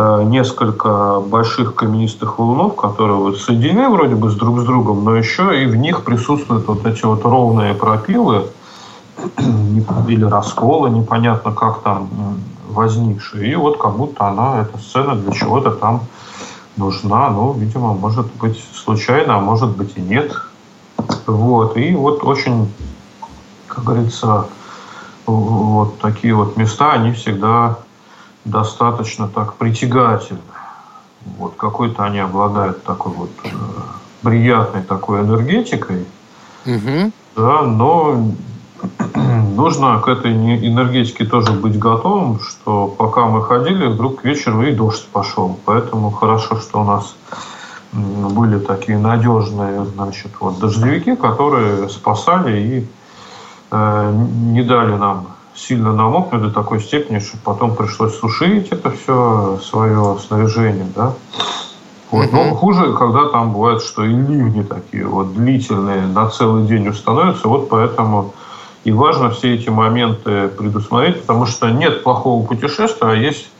[0.00, 5.16] Э, несколько больших каменистых валунов, которые вот соединены вроде бы с друг с другом, но
[5.16, 8.46] еще и в них присутствуют вот эти вот ровные пропилы
[10.08, 12.08] или расколы, непонятно как там
[12.68, 13.50] возникшие.
[13.50, 16.02] И вот как будто она, эта сцена для чего-то там
[16.76, 20.30] нужна, ну, видимо, может быть случайно, а может быть и нет.
[21.32, 22.72] Вот, и вот очень,
[23.66, 24.46] как говорится,
[25.26, 27.78] вот такие вот места, они всегда
[28.44, 30.40] достаточно так притягательны.
[31.36, 33.48] Вот какой-то они обладают такой вот э,
[34.22, 36.06] приятной такой энергетикой,
[36.64, 37.12] угу.
[37.36, 38.32] да, но
[39.14, 44.72] нужно к этой энергетике тоже быть готовым, что пока мы ходили, вдруг к вечеру и
[44.72, 45.58] дождь пошел.
[45.66, 47.14] Поэтому хорошо, что у нас
[47.92, 52.88] были такие надежные, значит, вот дождевики, которые спасали и
[53.70, 59.58] э, не дали нам сильно намокнуть до такой степени, что потом пришлось сушить это все
[59.62, 61.14] свое снаряжение, да.
[62.10, 62.32] Вот.
[62.32, 67.48] Но хуже, когда там бывает, что и ливни такие вот длительные на целый день установятся.
[67.48, 68.32] Вот поэтому
[68.84, 73.50] и важно все эти моменты предусмотреть, потому что нет плохого путешествия, а есть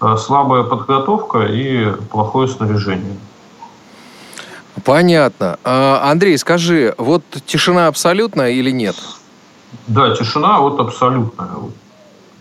[0.00, 3.16] э, слабая подготовка и плохое снаряжение.
[4.84, 5.58] Понятно.
[5.64, 8.96] А, Андрей, скажи, вот тишина абсолютная или нет?
[9.86, 11.50] Да, тишина вот абсолютная.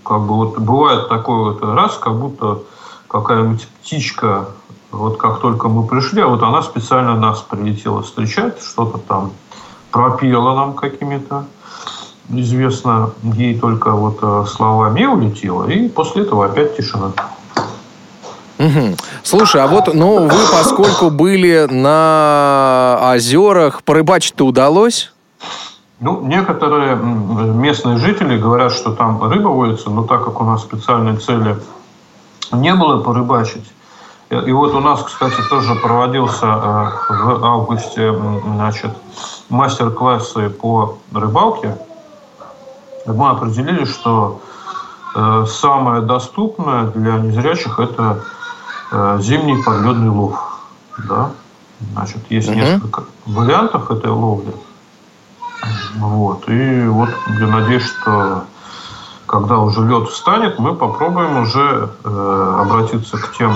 [0.04, 2.60] Как бы вот бывает такой вот раз, как будто
[3.08, 4.50] какая-нибудь птичка,
[4.92, 9.32] вот как только мы пришли, а вот она специально нас прилетела встречать, что-то там
[9.92, 11.46] пропела нам какими-то,
[12.30, 17.14] известно ей только вот э, словами улетела, и после этого опять тишина.
[18.60, 18.96] Угу.
[19.24, 25.12] Слушай, а вот, ну, вы, поскольку были на озерах, порыбачить-то удалось?
[26.00, 31.18] Ну, некоторые местные жители говорят, что там рыба водится, но так как у нас специальной
[31.18, 31.58] цели
[32.52, 33.66] не было порыбачить,
[34.30, 38.14] и вот у нас, кстати, тоже проводился э, в августе
[38.46, 38.92] значит,
[39.48, 41.78] мастер-классы по рыбалке.
[43.06, 44.42] Мы определили, что
[45.16, 48.37] э, самое доступное для незрячих– это э,
[48.92, 50.60] зимний подледный лов.
[51.08, 51.32] Да?
[51.94, 52.58] Значит, есть угу.
[52.58, 54.54] несколько вариантов этой ловли.
[55.96, 56.48] Вот.
[56.48, 57.10] И вот
[57.40, 58.44] я надеюсь, что
[59.26, 63.54] когда уже лед встанет, мы попробуем уже э, обратиться к тем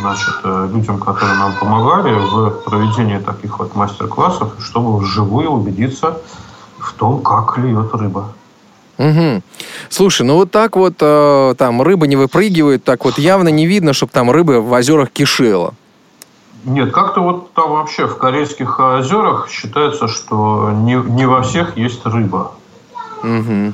[0.00, 6.18] значит, э, людям, которые нам помогали в проведении таких вот мастер-классов, чтобы вживую убедиться
[6.78, 8.32] в том, как клюет рыба.
[9.00, 9.42] Угу.
[9.88, 13.94] Слушай, ну вот так вот э, там рыба не выпрыгивает, так вот явно не видно,
[13.94, 15.72] чтобы там рыба в озерах кишела.
[16.64, 22.04] Нет, как-то вот там вообще в Корейских озерах считается, что не, не во всех есть
[22.04, 22.52] рыба.
[23.22, 23.72] Угу.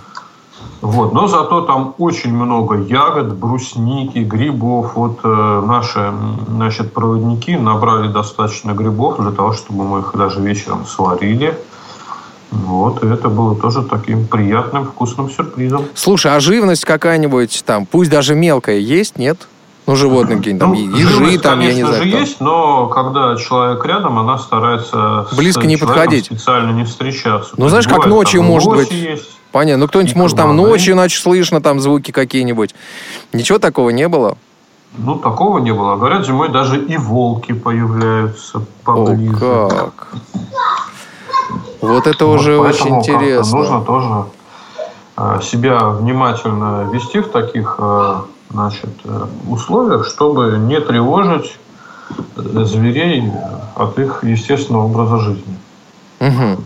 [0.83, 1.13] Вот.
[1.13, 4.95] Но зато там очень много ягод, брусники, грибов.
[4.95, 6.13] Вот э, наши
[6.47, 11.59] значит, проводники набрали достаточно грибов для того, чтобы мы их даже вечером сварили.
[12.51, 15.85] Вот, и это было тоже таким приятным, вкусным сюрпризом.
[15.95, 19.49] Слушай, а живность какая-нибудь там, пусть даже мелкая, есть, нет?
[19.87, 22.03] Ну, животные какие-нибудь, там, ну, ежи, там, я не знаю.
[22.03, 26.27] же есть, но когда человек рядом, она старается Близко не подходить.
[26.27, 27.55] специально не встречаться.
[27.57, 28.91] Ну, знаешь, как ночью может быть.
[28.91, 29.31] Есть.
[29.53, 29.85] Понятно.
[29.85, 32.75] Ну, кто-нибудь, может, там ночью, иначе слышно там звуки какие-нибудь.
[33.33, 34.37] Ничего такого не было?
[34.99, 35.97] Ну, такого не было.
[35.97, 39.37] Говорят, зимой даже и волки появляются поближе.
[39.41, 40.09] О, как.
[41.87, 43.59] Вот это вот, уже очень интересно.
[43.59, 44.25] Нужно тоже
[45.17, 48.15] э, себя внимательно вести в таких э,
[48.51, 51.59] значит, э, условиях, чтобы не тревожить
[52.37, 53.25] зверей
[53.75, 55.59] от их естественного образа жизни.
[56.21, 56.61] Угу.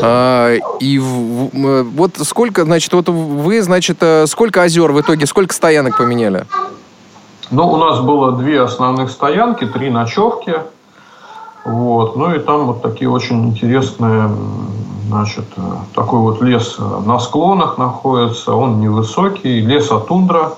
[0.00, 1.50] А, и в,
[1.94, 6.46] вот сколько, значит, вот вы, значит, сколько озер в итоге, сколько стоянок поменяли?
[7.50, 10.54] Ну, у нас было две основных стоянки, три ночевки.
[11.64, 12.16] Вот.
[12.16, 14.30] Ну и там вот такие очень интересные,
[15.08, 15.60] значит, э,
[15.94, 20.54] такой вот лес на склонах находится, он невысокий, лес от тундра,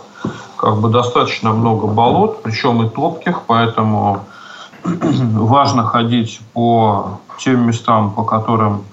[0.56, 4.20] как бы достаточно много болот, причем и топких, поэтому
[4.84, 8.84] важно ходить по тем местам, по которым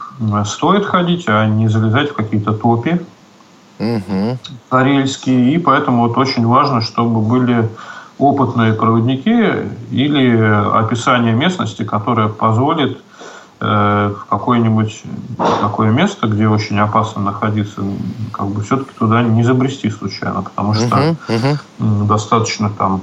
[0.46, 3.02] стоит ходить, а не залезать в какие-то топи
[3.80, 4.38] угу.
[4.70, 5.54] карельские.
[5.54, 7.70] И поэтому вот очень важно, чтобы были
[8.22, 10.38] опытные проводники или
[10.74, 13.00] описание местности, которое позволит
[13.60, 15.04] э, в какое-нибудь
[15.60, 17.82] такое место, где очень опасно находиться,
[18.32, 22.08] как бы все-таки туда не забрести случайно, потому что uh-huh, uh-huh.
[22.08, 23.02] достаточно там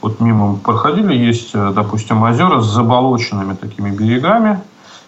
[0.00, 4.60] вот мимо проходили, есть, э, допустим, озера с заболоченными такими берегами,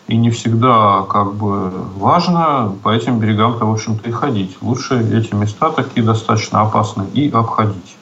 [0.09, 4.57] и не всегда как бы важно по этим берегам-то, в общем-то, и ходить.
[4.61, 7.97] Лучше эти места такие достаточно опасные и обходить.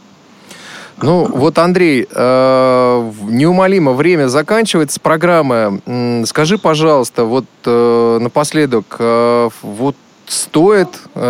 [1.03, 5.81] Ну, вот, Андрей, э, неумолимо время заканчивается программы.
[6.27, 9.97] Скажи, пожалуйста, вот э, напоследок, э, вот
[10.27, 10.89] стоит,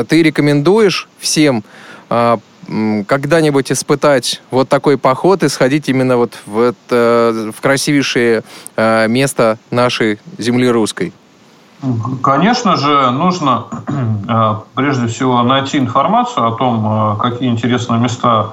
[0.09, 1.65] ты рекомендуешь всем
[2.09, 8.45] когда-нибудь испытать вот такой поход и сходить именно вот в, это, в красивейшее
[8.77, 11.13] место нашей земли русской?
[12.23, 13.65] Конечно же, нужно
[14.75, 18.53] прежде всего найти информацию о том, какие интересные места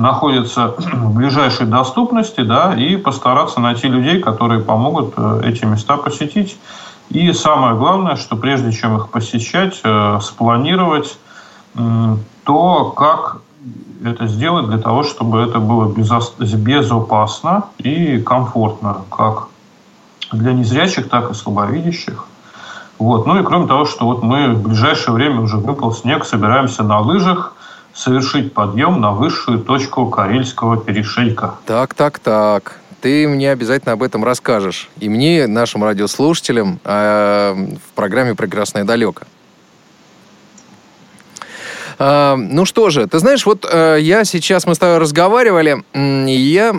[0.00, 6.58] находятся в ближайшей доступности, да, и постараться найти людей, которые помогут эти места посетить.
[7.10, 9.82] И самое главное, что прежде чем их посещать,
[10.22, 11.18] спланировать
[12.44, 13.38] то, как
[14.04, 19.48] это сделать для того, чтобы это было безопасно и комфортно, как
[20.32, 22.24] для незрячих, так и слабовидящих.
[22.98, 23.26] Вот.
[23.26, 27.00] Ну и кроме того, что вот мы в ближайшее время уже выпал снег, собираемся на
[27.00, 27.54] лыжах
[28.00, 31.56] совершить подъем на высшую точку Карельского перешейка.
[31.66, 32.78] Так, так, так.
[33.02, 34.88] Ты мне обязательно об этом расскажешь.
[34.98, 39.22] И мне, нашим радиослушателям, э, в программе «Прекрасное далеко».
[42.02, 46.32] А, ну что же, ты знаешь, вот э, я сейчас, мы с тобой разговаривали, и
[46.32, 46.72] я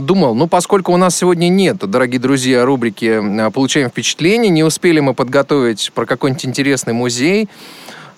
[0.00, 3.22] думал, ну поскольку у нас сегодня нет, дорогие друзья, рубрики
[3.52, 7.48] «Получаем впечатление», не успели мы подготовить про какой-нибудь интересный музей,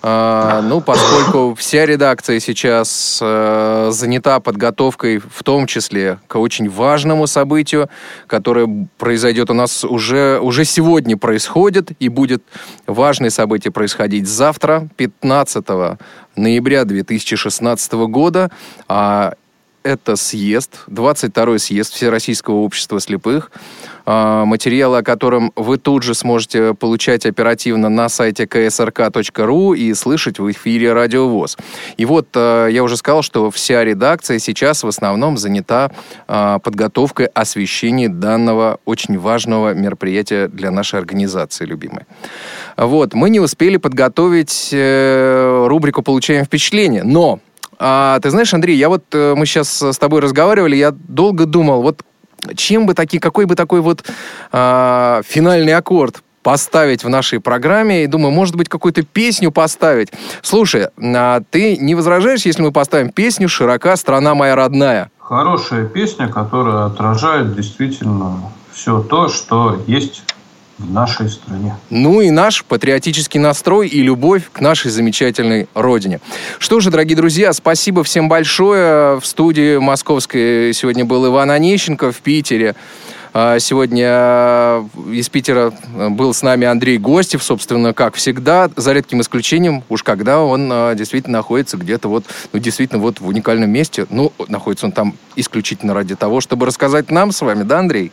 [0.05, 7.25] а, ну, поскольку вся редакция сейчас э, занята подготовкой, в том числе к очень важному
[7.25, 7.89] событию,
[8.27, 12.43] которое произойдет у нас уже, уже сегодня происходит, и будет
[12.85, 15.65] важное событие происходить завтра, 15
[16.35, 18.51] ноября 2016 года.
[18.89, 19.35] А
[19.83, 23.51] это съезд, 22-й съезд Всероссийского общества слепых,
[24.05, 30.39] а, материалы о котором вы тут же сможете получать оперативно на сайте ksrk.ru и слышать
[30.39, 31.57] в эфире Радио ВОЗ.
[31.97, 35.91] И вот а, я уже сказал, что вся редакция сейчас в основном занята
[36.27, 42.03] а, подготовкой освещения данного очень важного мероприятия для нашей организации любимой.
[42.75, 47.39] Вот, мы не успели подготовить э, рубрику «Получаем впечатление», но
[47.79, 51.81] а, ты знаешь, Андрей, я вот, э, мы сейчас с тобой разговаривали, я долго думал,
[51.81, 52.03] вот
[52.55, 54.03] чем бы такие, какой бы такой вот
[54.51, 58.03] а, финальный аккорд поставить в нашей программе.
[58.03, 60.11] И думаю, может быть, какую-то песню поставить.
[60.41, 65.09] Слушай, а ты не возражаешь, если мы поставим песню «Широка страна моя родная»?
[65.17, 70.23] Хорошая песня, которая отражает действительно все то, что есть
[70.83, 71.75] в нашей стране.
[71.89, 76.19] Ну и наш патриотический настрой и любовь к нашей замечательной родине.
[76.59, 79.19] Что же, дорогие друзья, спасибо всем большое.
[79.19, 82.75] В студии московской сегодня был Иван Онищенко в Питере.
[83.35, 88.93] А, сегодня э, из Питера э, был с нами Андрей Гостев, собственно, как всегда, за
[88.93, 94.05] редким исключением, уж когда он действительно находится где-то вот, ну, действительно вот в уникальном месте.
[94.11, 98.11] Ну, находится он там исключительно ради того, чтобы рассказать нам с вами, да, Андрей?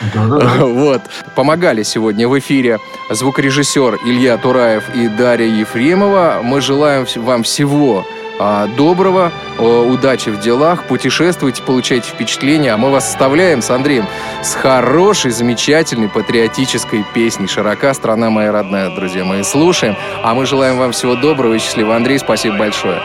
[0.60, 1.02] Вот.
[1.34, 2.78] Помогали сегодня в эфире
[3.10, 6.40] звукорежиссер Илья Тураев и Дарья Ефремова.
[6.42, 8.04] Мы желаем вам всего
[8.42, 14.06] а, доброго, удачи в делах, путешествуйте, получайте впечатления, а мы вас оставляем с Андреем
[14.42, 20.78] с хорошей, замечательной, патриотической песней «Широка страна моя родная», друзья мои, слушаем, а мы желаем
[20.78, 21.96] вам всего доброго и счастливого.
[21.96, 23.02] Андрей, спасибо большое.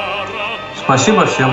[0.85, 1.51] Спасибо всем.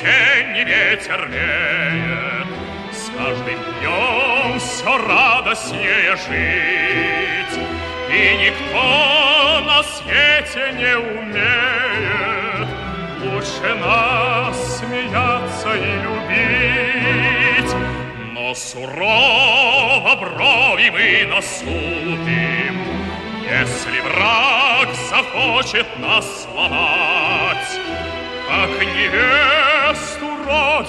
[0.00, 2.46] весенний ветер веет,
[2.92, 7.60] С каждым днем все радостнее жить,
[8.10, 12.68] И никто на свете не умеет.
[13.22, 17.74] Лучше нас смеяться и любить.
[18.32, 22.76] Но сурово брови мы насупим,
[23.42, 27.80] Если враг захочет нас сломать,
[28.48, 29.59] как не верить,
[30.50, 30.80] Yeah.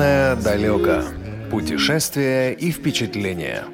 [0.00, 1.02] Прекрасное далеко.
[1.50, 3.64] Путешествия и впечатления.